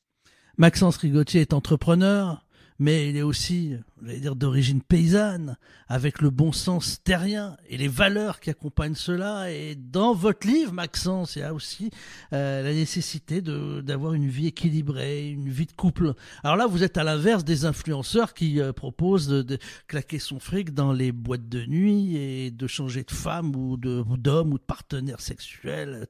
Maxence 0.57 0.97
Rigotier 0.97 1.43
est 1.43 1.53
entrepreneur, 1.53 2.46
mais 2.79 3.09
il 3.09 3.17
est 3.17 3.23
aussi, 3.23 3.75
j'allais 4.03 4.21
dire, 4.21 4.37
d'origine 4.37 4.83
paysanne, 4.83 5.57
avec 5.89 6.21
le 6.21 6.31
bon 6.31 6.53
sens 6.53 7.03
terrien 7.03 7.57
et 7.69 7.77
les 7.77 7.89
valeurs 7.89 8.41
qui 8.41 8.51
accompagnent 8.51 8.95
cela. 8.95 9.51
Et 9.51 9.75
dans 9.75 10.15
votre 10.15 10.47
livre, 10.47 10.73
Maxence, 10.73 11.37
il 11.37 11.41
y 11.41 11.43
a 11.43 11.55
aussi 11.55 11.91
euh, 12.33 12.63
la 12.63 12.73
nécessité 12.73 13.41
d'avoir 13.41 14.15
une 14.15 14.29
vie 14.29 14.49
équilibrée, 14.49 15.31
une 15.31 15.49
vie 15.49 15.67
de 15.67 15.73
couple. 15.73 16.15
Alors 16.43 16.57
là, 16.57 16.67
vous 16.67 16.83
êtes 16.83 16.99
à 16.99 17.05
l'inverse 17.05 17.45
des 17.45 17.65
influenceurs 17.65 18.35
qui 18.35 18.61
euh, 18.61 18.73
proposent 18.73 19.29
de, 19.29 19.59
claquer 19.87 20.19
son 20.19 20.39
fric 20.39 20.75
dans 20.75 20.93
les 20.93 21.13
boîtes 21.13 21.49
de 21.49 21.65
nuit 21.65 22.17
et 22.17 22.51
de 22.51 22.67
changer 22.67 23.05
de 23.05 23.11
femme 23.11 23.55
ou 23.57 23.77
d'homme 23.77 24.53
ou 24.53 24.59
de 24.59 24.65
partenaire 24.65 25.21
sexuel 25.21 26.07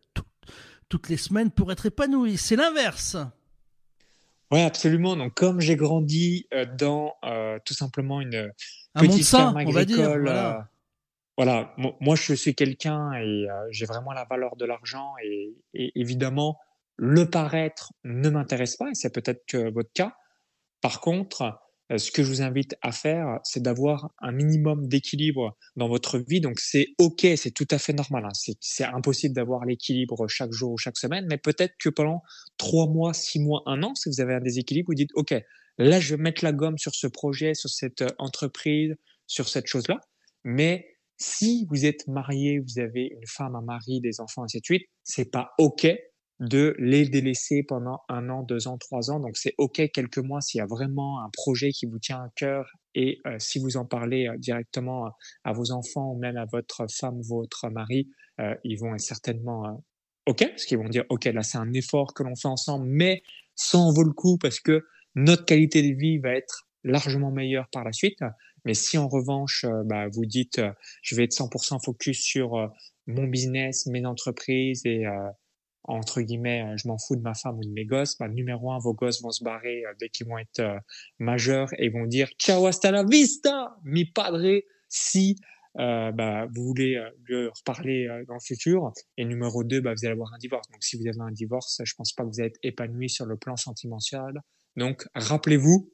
toutes 0.89 1.09
les 1.09 1.17
semaines 1.17 1.51
pour 1.51 1.73
être 1.73 1.87
épanoui. 1.87 2.37
C'est 2.37 2.57
l'inverse. 2.57 3.17
Oui, 4.53 4.61
absolument. 4.61 5.17
Donc, 5.17 5.35
comme 5.35 5.61
j'ai 5.61 5.77
grandi 5.77 6.47
euh, 6.55 6.67
dans 6.79 7.15
euh, 7.25 7.59
tout 7.65 7.75
simplement 7.75 8.21
une 8.21 8.53
petite 8.95 9.27
ferme 9.27 9.57
agricole, 9.57 10.29
euh, 10.29 10.55
voilà. 11.37 11.75
moi 12.01 12.17
je 12.17 12.33
suis 12.33 12.55
quelqu'un 12.55 13.13
et 13.15 13.47
j'ai 13.71 13.85
vraiment 13.85 14.13
la 14.13 14.25
valeur 14.25 14.57
de 14.57 14.65
l'argent 14.65 15.13
et, 15.23 15.55
évidemment 15.75 16.59
le 16.97 17.29
paraître 17.29 17.93
ne 18.05 18.31
m'intéresse 18.31 18.77
pas 18.77 18.89
et 18.89 18.95
c'est 18.95 19.13
peut-être 19.13 19.45
que 19.47 19.71
votre 19.71 19.93
cas. 19.93 20.17
Par 20.81 21.01
contre, 21.01 21.43
euh, 21.43 21.51
ce 21.91 22.11
que 22.11 22.23
je 22.23 22.29
vous 22.29 22.43
invite 22.43 22.77
à 22.83 22.91
faire, 22.91 23.39
c'est 23.45 23.63
d'avoir 23.63 24.13
un 24.19 24.33
minimum 24.33 24.89
d'équilibre 24.89 25.57
dans 25.77 25.89
votre 25.89 26.19
vie. 26.19 26.41
Donc 26.41 26.59
c'est 26.59 26.89
OK, 26.99 27.27
c'est 27.37 27.53
tout 27.53 27.69
à 27.71 27.79
fait 27.79 27.93
normal. 27.93 28.25
Hein. 28.25 28.55
C'est 28.61 28.85
impossible 28.85 29.35
d'avoir 29.35 29.65
l'équilibre 29.65 30.27
chaque 30.27 30.53
jour 30.53 30.73
ou 30.73 30.79
chaque 30.79 30.97
semaine, 30.97 31.27
mais 31.31 31.39
peut-être 31.39 31.75
que 31.79 31.89
pendant 31.89 32.23
trois 32.59 32.89
mois, 32.89 33.15
six 33.15 33.39
mois, 33.39 33.63
un 33.67 33.83
an, 33.83 33.95
si 33.95 34.09
vous 34.09 34.21
avez 34.21 34.35
un 34.35 34.41
déséquilibre, 34.41 34.89
vous 34.89 34.95
dites 34.95 35.11
OK, 35.15 35.35
là 35.79 36.01
je 36.01 36.15
vais 36.15 36.23
mettre 36.23 36.45
la 36.45 36.53
gomme 36.53 36.79
sur 36.79 36.95
ce 36.95 37.07
projet, 37.07 37.55
sur 37.55 37.71
cette 37.71 38.03
euh, 38.03 38.09
entreprise, 38.19 38.97
sur 39.27 39.49
cette 39.49 39.67
chose-là. 39.67 40.01
Mais 40.45 40.89
si 41.19 41.67
vous 41.71 41.87
êtes 41.87 42.09
marié, 42.09 42.59
vous 42.59 42.81
avez 42.81 43.09
une 43.13 43.27
femme, 43.27 43.55
un 43.55 43.63
mari, 43.63 44.01
des 44.01 44.21
enfants, 44.21 44.43
ainsi 44.43 44.61
de 44.61 44.65
suite, 44.65 44.87
c'est 45.05 45.31
pas 45.31 45.53
OK 45.59 45.87
de 46.41 46.75
les 46.79 47.09
délaisser 47.09 47.63
pendant 47.63 48.01
un 48.09 48.29
an, 48.29 48.43
deux 48.43 48.69
ans, 48.69 48.77
trois 48.77 49.11
ans. 49.11 49.21
Donc 49.21 49.37
c'est 49.37 49.55
OK 49.59 49.81
quelques 49.93 50.19
mois 50.19 50.41
s'il 50.41 50.59
y 50.59 50.63
a 50.63 50.67
vraiment 50.67 51.23
un 51.23 51.31
projet 51.33 51.71
qui 51.71 51.87
vous 51.87 51.99
tient 51.99 52.19
à 52.19 52.29
cœur 52.37 52.71
et 52.95 53.21
euh, 53.27 53.37
si 53.39 53.59
vous 53.59 53.77
en 53.77 53.87
parlez 53.87 54.29
euh, 54.29 54.37
directement 54.37 55.11
à 55.45 55.53
vos 55.53 55.73
enfants 55.73 56.13
ou 56.13 56.19
même 56.19 56.37
à 56.37 56.45
votre 56.45 56.87
femme, 56.91 57.21
votre 57.23 57.69
mari, 57.71 58.11
euh, 58.41 58.55
ils 58.65 58.79
vont 58.79 58.95
être 58.95 59.01
certainement 59.01 59.83
OK, 60.27 60.47
parce 60.47 60.67
qu'ils 60.67 60.79
vont 60.79 60.89
dire 60.89 61.05
OK, 61.09 61.25
là 61.25 61.43
c'est 61.43 61.59
un 61.59 61.73
effort 61.73 62.13
que 62.13 62.23
l'on 62.23 62.37
fait 62.37 62.49
ensemble, 62.49 62.87
mais 62.87 63.23
ça 63.55 63.79
en 63.79 63.93
vaut 63.93 64.05
le 64.05 64.13
coup 64.13 64.37
parce 64.37 64.61
que 64.61 64.85
notre 65.15 65.47
qualité 65.47 65.83
de 65.83 65.97
vie 65.97 66.19
va 66.19 66.35
être 66.35 66.69
largement 66.85 67.31
meilleure 67.31 67.69
par 67.73 67.85
la 67.85 67.93
suite. 67.93 68.23
Mais 68.67 68.75
si 68.75 68.99
en 68.99 69.09
revanche, 69.09 69.65
bah, 69.85 70.09
vous 70.09 70.27
dites, 70.27 70.61
je 71.03 71.15
vais 71.15 71.25
être 71.25 71.33
100% 71.33 71.83
focus 71.83 72.21
sur 72.21 72.71
mon 73.07 73.25
business, 73.25 73.87
mes 73.87 74.05
entreprises 74.05 74.83
et 74.85 75.05
entre 75.89 76.21
guillemets, 76.21 76.63
euh, 76.63 76.77
je 76.77 76.89
m'en 76.89 76.99
fous 76.99 77.17
de 77.17 77.23
ma 77.23 77.35
femme 77.35 77.59
ou 77.59 77.65
de 77.65 77.71
mes 77.71 77.85
gosses, 77.85 78.17
bah, 78.19 78.29
numéro 78.29 78.73
un, 78.73 78.79
vos 78.79 78.95
gosses 78.95 79.23
vont 79.23 79.31
se 79.31 79.45
barrer 79.45 79.85
euh, 79.85 79.93
dès 79.99 80.09
qu'ils 80.09 80.27
vont 80.27 80.39
être 80.39 80.61
euh, 80.61 80.79
majeurs 81.19 81.71
et 81.79 81.89
vont 81.89 82.07
dire 82.07 82.29
ciao 82.39 82.67
hasta 82.67 82.91
la 82.91 83.05
vista, 83.05 83.77
mi 83.85 84.05
padre, 84.05 84.63
si 84.89 85.37
bah, 85.75 86.47
vous 86.55 86.65
voulez 86.65 86.99
lui 87.25 87.49
reparler 87.49 88.09
dans 88.27 88.33
le 88.33 88.41
futur. 88.41 88.93
Et 89.19 89.27
numéro 89.27 89.63
deux, 89.63 89.83
bah, 89.83 89.93
vous 89.93 90.07
allez 90.07 90.13
avoir 90.15 90.33
un 90.33 90.39
divorce. 90.39 90.67
Donc 90.71 90.83
si 90.83 90.97
vous 90.97 91.07
avez 91.07 91.21
un 91.21 91.31
divorce, 91.31 91.83
je 91.85 91.95
pense 91.95 92.15
pas 92.15 92.23
que 92.25 92.29
vous 92.29 92.41
allez 92.41 92.49
être 92.49 92.59
épanoui 92.63 93.11
sur 93.11 93.27
le 93.27 93.37
plan 93.37 93.57
sentimental. 93.57 94.41
Donc 94.77 95.07
rappelez-vous, 95.15 95.93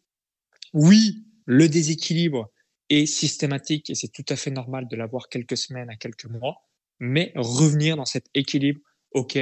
oui, 0.73 1.25
le 1.47 1.69
déséquilibre 1.69 2.49
est 2.91 3.07
systématique 3.07 3.91
et 3.91 3.97
c'est 3.97 4.13
tout 4.13 4.25
à 4.29 4.37
fait 4.37 4.53
normal 4.53 4.87
de 4.89 4.95
l'avoir 4.95 5.29
quelques 5.29 5.57
semaines 5.57 5.91
à 5.91 5.97
quelques 5.97 6.27
mois, 6.27 6.59
mais 7.01 7.33
revenir 7.35 7.97
dans 7.97 8.05
cet 8.05 8.27
équilibre, 8.35 8.81
ok, 9.11 9.37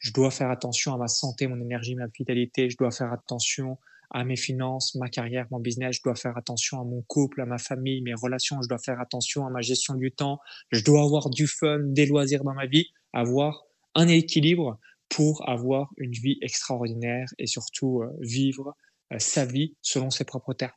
je 0.00 0.12
dois 0.12 0.30
faire 0.30 0.50
attention 0.50 0.94
à 0.94 0.96
ma 0.96 1.08
santé, 1.08 1.46
mon 1.46 1.60
énergie, 1.60 1.94
ma 1.94 2.06
vitalité, 2.06 2.68
je 2.68 2.76
dois 2.76 2.90
faire 2.90 3.12
attention 3.12 3.78
à 4.10 4.24
mes 4.24 4.36
finances, 4.36 4.96
ma 4.96 5.08
carrière, 5.08 5.46
mon 5.50 5.60
business, 5.60 5.96
je 5.96 6.02
dois 6.02 6.16
faire 6.16 6.36
attention 6.36 6.80
à 6.80 6.84
mon 6.84 7.02
couple, 7.02 7.42
à 7.42 7.46
ma 7.46 7.58
famille, 7.58 8.02
mes 8.02 8.14
relations, 8.14 8.60
je 8.60 8.68
dois 8.68 8.78
faire 8.78 8.98
attention 8.98 9.46
à 9.46 9.50
ma 9.50 9.60
gestion 9.60 9.94
du 9.94 10.10
temps, 10.10 10.40
je 10.72 10.82
dois 10.82 11.04
avoir 11.04 11.30
du 11.30 11.46
fun, 11.46 11.78
des 11.80 12.06
loisirs 12.06 12.42
dans 12.42 12.54
ma 12.54 12.66
vie, 12.66 12.88
avoir 13.12 13.62
un 13.94 14.08
équilibre 14.08 14.80
pour 15.08 15.48
avoir 15.48 15.92
une 15.96 16.12
vie 16.12 16.38
extraordinaire 16.40 17.28
et 17.38 17.46
surtout 17.46 18.02
euh, 18.02 18.10
vivre 18.20 18.74
euh, 19.12 19.18
sa 19.18 19.44
vie 19.44 19.76
selon 19.82 20.10
ses 20.10 20.24
propres 20.24 20.54
termes. 20.54 20.72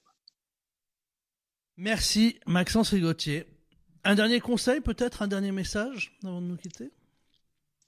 Merci 1.77 2.39
Maxence 2.45 2.89
Rigotier. 2.89 3.45
Un 4.03 4.15
dernier 4.15 4.41
conseil, 4.41 4.81
peut-être? 4.81 5.21
Un 5.21 5.27
dernier 5.27 5.51
message 5.51 6.17
avant 6.23 6.41
de 6.41 6.47
nous 6.47 6.57
quitter? 6.57 6.91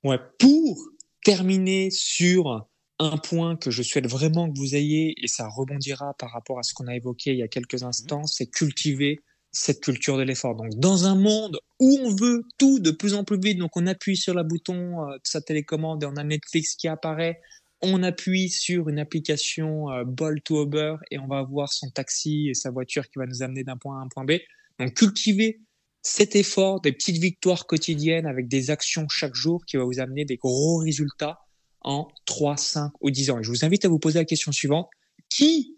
Ouais, 0.04 0.19
pour 0.39 0.95
terminer 1.26 1.90
sur 1.90 2.70
un 3.00 3.18
point 3.18 3.58
que 3.58 3.72
je 3.72 3.82
souhaite 3.82 4.08
vraiment 4.08 4.50
que 4.50 4.58
vous 4.58 4.76
ayez, 4.76 5.16
et 5.22 5.28
ça 5.28 5.50
rebondira 5.50 6.14
par 6.18 6.32
rapport 6.32 6.60
à 6.60 6.64
ce 6.64 6.74
qu'on 6.74 6.88
a 6.88 6.96
évoqué 6.96 7.32
il 7.32 7.40
y 7.40 7.44
a 7.44 7.48
quelques 7.48 7.84
instants, 7.84 8.26
c'est 8.26 8.46
cultiver 8.46 9.20
cette 9.52 9.82
culture 9.82 10.18
de 10.18 10.22
l'effort. 10.22 10.56
Donc, 10.56 10.76
dans 10.76 11.06
un 11.06 11.16
monde 11.16 11.58
où 11.80 11.98
on 12.04 12.16
veut 12.16 12.44
tout 12.58 12.80
de 12.80 12.92
plus 12.92 13.16
en 13.16 13.24
plus 13.24 13.40
vite, 13.40 13.58
donc 13.58 13.76
on 13.76 13.88
appuie 13.88 14.16
sur 14.16 14.34
le 14.34 14.44
bouton 14.44 15.02
euh, 15.02 15.16
de 15.16 15.22
sa 15.24 15.42
télécommande 15.42 16.04
et 16.04 16.06
on 16.06 16.16
a 16.16 16.24
Netflix 16.24 16.76
qui 16.76 16.88
apparaît, 16.88 17.42
on 17.82 18.04
appuie 18.04 18.50
sur 18.50 18.88
une 18.88 19.00
application 19.00 19.90
euh, 19.92 20.04
Bolt 20.06 20.48
ou 20.52 20.62
Uber 20.62 20.96
et 21.10 21.18
on 21.18 21.28
va 21.28 21.42
voir 21.42 21.74
son 21.74 21.90
taxi 21.90 22.50
et 22.50 22.54
sa 22.54 22.70
voiture 22.70 23.06
qui 23.06 23.18
va 23.18 23.26
nous 23.26 23.42
amener 23.42 23.64
d'un 23.64 23.78
point 23.78 23.98
A 23.98 24.02
à 24.02 24.04
un 24.04 24.10
point 24.10 24.26
B. 24.26 24.34
Donc 24.80 24.94
cultiver 24.94 25.60
cet 26.08 26.36
effort, 26.36 26.82
des 26.82 26.91
petites 26.91 27.18
victoires 27.18 27.65
quotidiennes 27.65 28.28
avec 28.28 28.48
des 28.48 28.70
actions 28.70 29.08
chaque 29.10 29.34
jour 29.34 29.65
qui 29.65 29.76
va 29.76 29.84
vous 29.86 30.00
amener 30.00 30.24
des 30.24 30.38
gros 30.38 30.78
résultats 30.78 31.39
en 31.82 32.08
3, 32.26 32.58
5 32.58 32.91
ou 33.02 33.10
10 33.10 33.32
ans. 33.32 33.39
Et 33.39 33.44
je 33.44 33.50
vous 33.50 33.65
invite 33.65 33.86
à 33.86 33.89
vous 33.89 33.98
poser 33.98 34.20
la 34.20 34.26
question 34.26 34.52
suivante. 34.52 34.88
Qui 35.30 35.76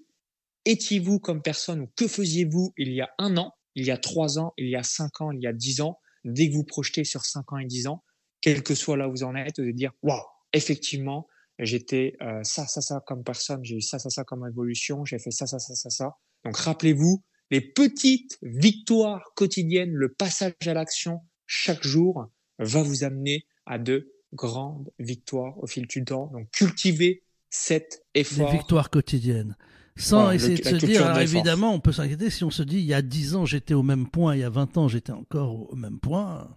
étiez-vous 0.66 1.20
comme 1.20 1.42
personne 1.42 1.80
ou 1.80 1.88
que 1.96 2.10
faisiez-vous 2.10 2.74
il 2.78 2.92
y 2.92 3.00
a 3.00 3.10
un 3.18 3.38
an, 3.38 3.54
il 3.76 3.86
y 3.86 3.92
a 3.92 3.98
3 3.98 4.38
ans, 4.38 4.54
il 4.58 4.68
y 4.68 4.76
a 4.76 4.84
5 4.84 5.22
ans, 5.22 5.32
il 5.32 5.42
y 5.42 5.48
a 5.48 5.54
10 5.54 5.80
ans 5.80 5.98
Dès 6.26 6.50
que 6.50 6.56
vous 6.56 6.66
projetez 6.66 7.06
sur 7.06 7.24
5 7.24 7.54
ans 7.54 7.58
et 7.58 7.66
10 7.66 7.88
ans, 7.88 8.04
quel 8.42 8.62
que 8.62 8.76
soit 8.76 8.98
là 8.98 9.08
où 9.08 9.12
vous 9.12 9.24
en 9.24 9.34
êtes, 9.34 9.62
de 9.62 9.72
dire, 9.72 9.92
waouh, 10.04 10.22
effectivement, 10.52 11.26
j'étais 11.58 12.18
euh, 12.22 12.44
ça, 12.44 12.68
ça, 12.68 12.82
ça 12.82 13.02
comme 13.06 13.24
personne, 13.24 13.64
j'ai 13.64 13.78
eu 13.78 13.82
ça, 13.82 13.98
ça, 13.98 14.10
ça 14.10 14.26
comme 14.26 14.46
évolution, 14.46 15.06
j'ai 15.06 15.20
fait 15.20 15.32
ça, 15.32 15.48
ça, 15.48 15.58
ça, 15.58 15.74
ça, 15.74 15.90
ça. 15.90 16.18
Donc 16.44 16.58
rappelez-vous, 16.58 17.24
les 17.52 17.62
petites 17.62 18.38
victoires 18.42 19.32
quotidiennes, 19.36 19.94
le 19.94 20.10
passage 20.10 20.54
à 20.66 20.74
l'action 20.74 21.22
chaque 21.46 21.84
jour 21.84 22.28
va 22.60 22.82
vous 22.82 23.04
amener 23.04 23.46
à 23.66 23.78
de 23.78 24.14
grandes 24.34 24.90
victoires 25.00 25.58
au 25.62 25.68
fil 25.68 25.88
du 25.88 26.04
temps. 26.04 26.30
Donc 26.34 26.50
cultivez 26.52 27.24
cet 27.50 28.04
effort. 28.14 28.52
Les 28.52 28.58
victoires 28.58 28.90
quotidiennes. 28.90 29.56
Sans 29.96 30.30
essayer 30.32 30.58
de 30.58 30.64
se 30.64 30.86
dire, 30.86 31.18
évidemment, 31.18 31.74
on 31.74 31.80
peut 31.80 31.92
s'inquiéter 31.92 32.30
si 32.30 32.44
on 32.44 32.52
se 32.52 32.62
dit, 32.62 32.78
il 32.78 32.86
y 32.86 32.94
a 32.94 33.02
10 33.02 33.36
ans, 33.36 33.46
j'étais 33.46 33.74
au 33.74 33.82
même 33.82 34.08
point, 34.08 34.36
il 34.36 34.42
y 34.42 34.44
a 34.44 34.50
20 34.50 34.78
ans, 34.78 34.88
j'étais 34.88 35.12
encore 35.12 35.72
au 35.72 35.76
même 35.76 36.00
point. 36.00 36.56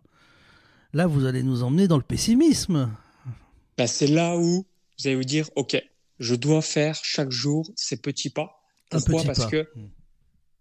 Là, 0.92 1.06
vous 1.06 1.24
allez 1.24 1.42
nous 1.42 1.62
emmener 1.62 1.88
dans 1.88 1.96
le 1.96 2.02
pessimisme. 2.02 2.94
Ben, 3.78 3.86
c'est 3.86 4.08
là 4.08 4.36
où 4.36 4.66
vous 4.98 5.06
allez 5.06 5.16
vous 5.16 5.24
dire, 5.24 5.48
OK, 5.56 5.82
je 6.18 6.34
dois 6.34 6.60
faire 6.60 7.00
chaque 7.02 7.30
jour 7.30 7.70
ces 7.76 7.96
petits 7.96 8.28
pas. 8.28 8.62
Pourquoi? 8.90 9.24
Parce 9.24 9.46
que, 9.46 9.68
hmm. 9.74 9.88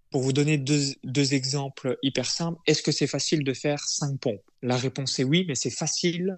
Pour 0.09 0.21
vous 0.21 0.33
donner 0.33 0.57
deux, 0.57 0.93
deux 1.03 1.33
exemples 1.33 1.97
hyper 2.01 2.29
simples, 2.29 2.59
est-ce 2.65 2.81
que 2.81 2.91
c'est 2.91 3.07
facile 3.07 3.43
de 3.43 3.53
faire 3.53 3.79
cinq 3.79 4.19
pompes? 4.19 4.43
La 4.61 4.75
réponse 4.75 5.19
est 5.19 5.23
oui, 5.23 5.45
mais 5.47 5.55
c'est 5.55 5.69
facile 5.69 6.37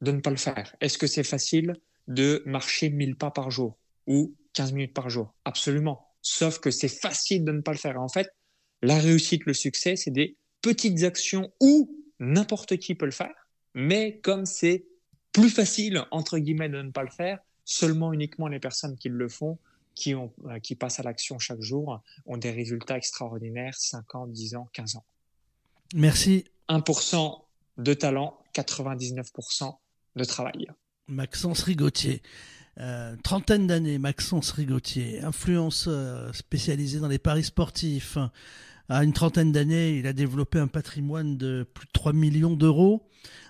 de 0.00 0.12
ne 0.12 0.20
pas 0.20 0.30
le 0.30 0.36
faire. 0.36 0.74
Est-ce 0.80 0.98
que 0.98 1.06
c'est 1.06 1.24
facile 1.24 1.74
de 2.06 2.42
marcher 2.46 2.90
1000 2.90 3.16
pas 3.16 3.30
par 3.30 3.50
jour 3.50 3.78
ou 4.06 4.34
15 4.52 4.72
minutes 4.72 4.94
par 4.94 5.10
jour? 5.10 5.34
Absolument. 5.44 6.06
Sauf 6.22 6.58
que 6.58 6.70
c'est 6.70 6.88
facile 6.88 7.44
de 7.44 7.52
ne 7.52 7.60
pas 7.60 7.72
le 7.72 7.78
faire. 7.78 8.00
En 8.00 8.08
fait, 8.08 8.28
la 8.82 8.98
réussite, 8.98 9.44
le 9.46 9.54
succès, 9.54 9.96
c'est 9.96 10.10
des 10.10 10.36
petites 10.62 11.02
actions 11.02 11.52
où 11.60 11.94
n'importe 12.20 12.76
qui 12.76 12.94
peut 12.94 13.06
le 13.06 13.12
faire, 13.12 13.48
mais 13.74 14.18
comme 14.20 14.44
c'est 14.44 14.84
plus 15.32 15.50
facile, 15.50 16.04
entre 16.10 16.38
guillemets, 16.38 16.68
de 16.68 16.82
ne 16.82 16.90
pas 16.90 17.02
le 17.02 17.10
faire, 17.10 17.38
seulement 17.64 18.12
uniquement 18.12 18.48
les 18.48 18.58
personnes 18.58 18.96
qui 18.96 19.08
le 19.08 19.28
font, 19.28 19.58
qui, 19.98 20.14
ont, 20.14 20.32
euh, 20.46 20.60
qui 20.60 20.76
passent 20.76 21.00
à 21.00 21.02
l'action 21.02 21.38
chaque 21.38 21.60
jour, 21.60 22.00
ont 22.26 22.36
des 22.36 22.52
résultats 22.52 22.96
extraordinaires, 22.96 23.74
5 23.76 24.14
ans, 24.14 24.26
10 24.26 24.54
ans, 24.54 24.68
15 24.72 24.96
ans. 24.96 25.04
Merci. 25.94 26.44
1% 26.68 27.42
de 27.78 27.94
talent, 27.94 28.38
99% 28.54 29.76
de 30.16 30.24
travail. 30.24 30.68
Maxence 31.08 31.62
Rigotier. 31.62 32.22
Euh, 32.78 33.16
trentaine 33.24 33.66
d'années, 33.66 33.98
Maxence 33.98 34.52
Rigotier, 34.52 35.20
influenceur 35.22 36.34
spécialisé 36.34 37.00
dans 37.00 37.08
les 37.08 37.18
paris 37.18 37.44
sportifs. 37.44 38.18
À 38.88 39.02
une 39.02 39.12
trentaine 39.12 39.50
d'années, 39.50 39.98
il 39.98 40.06
a 40.06 40.12
développé 40.12 40.58
un 40.58 40.68
patrimoine 40.68 41.36
de 41.36 41.66
plus 41.74 41.86
de 41.86 41.92
3 41.92 42.12
millions 42.12 42.54
d'euros. 42.54 43.07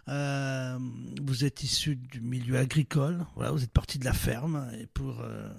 Euh, 0.09 0.79
vous 1.23 1.45
êtes 1.45 1.63
issu 1.63 1.97
du 1.97 2.23
milieu 2.23 2.57
agricole, 2.57 3.27
voilà, 3.35 3.51
vous 3.51 3.63
êtes 3.63 3.73
parti 3.73 3.99
de 3.99 4.07
la 4.07 4.15
ferme 4.15 4.67
et 4.81 4.87
pour 4.87 5.21
euh, 5.21 5.51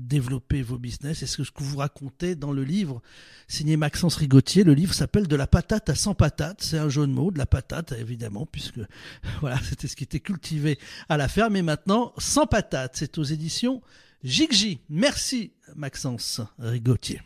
développer 0.00 0.62
vos 0.62 0.78
business. 0.78 1.22
Et 1.22 1.26
ce 1.26 1.42
que 1.42 1.62
vous 1.62 1.76
racontez 1.76 2.36
dans 2.36 2.52
le 2.52 2.64
livre 2.64 3.02
signé 3.48 3.76
Maxence 3.76 4.16
Rigotier, 4.16 4.64
le 4.64 4.72
livre 4.72 4.94
s'appelle 4.94 5.28
De 5.28 5.36
la 5.36 5.46
patate 5.46 5.90
à 5.90 5.94
100 5.94 6.14
patates. 6.14 6.62
C'est 6.62 6.78
un 6.78 6.88
jeu 6.88 7.06
de 7.06 7.12
mots, 7.12 7.30
de 7.30 7.38
la 7.38 7.44
patate 7.44 7.92
évidemment, 7.92 8.46
puisque 8.46 8.80
voilà, 9.40 9.58
c'était 9.62 9.88
ce 9.88 9.96
qui 9.96 10.04
était 10.04 10.20
cultivé 10.20 10.78
à 11.10 11.18
la 11.18 11.28
ferme. 11.28 11.56
Et 11.56 11.62
maintenant, 11.62 12.14
sans 12.16 12.46
patates, 12.46 12.96
c'est 12.96 13.18
aux 13.18 13.24
éditions 13.24 13.82
Jigji. 14.24 14.80
Merci 14.88 15.52
Maxence 15.74 16.40
Rigotier. 16.58 17.20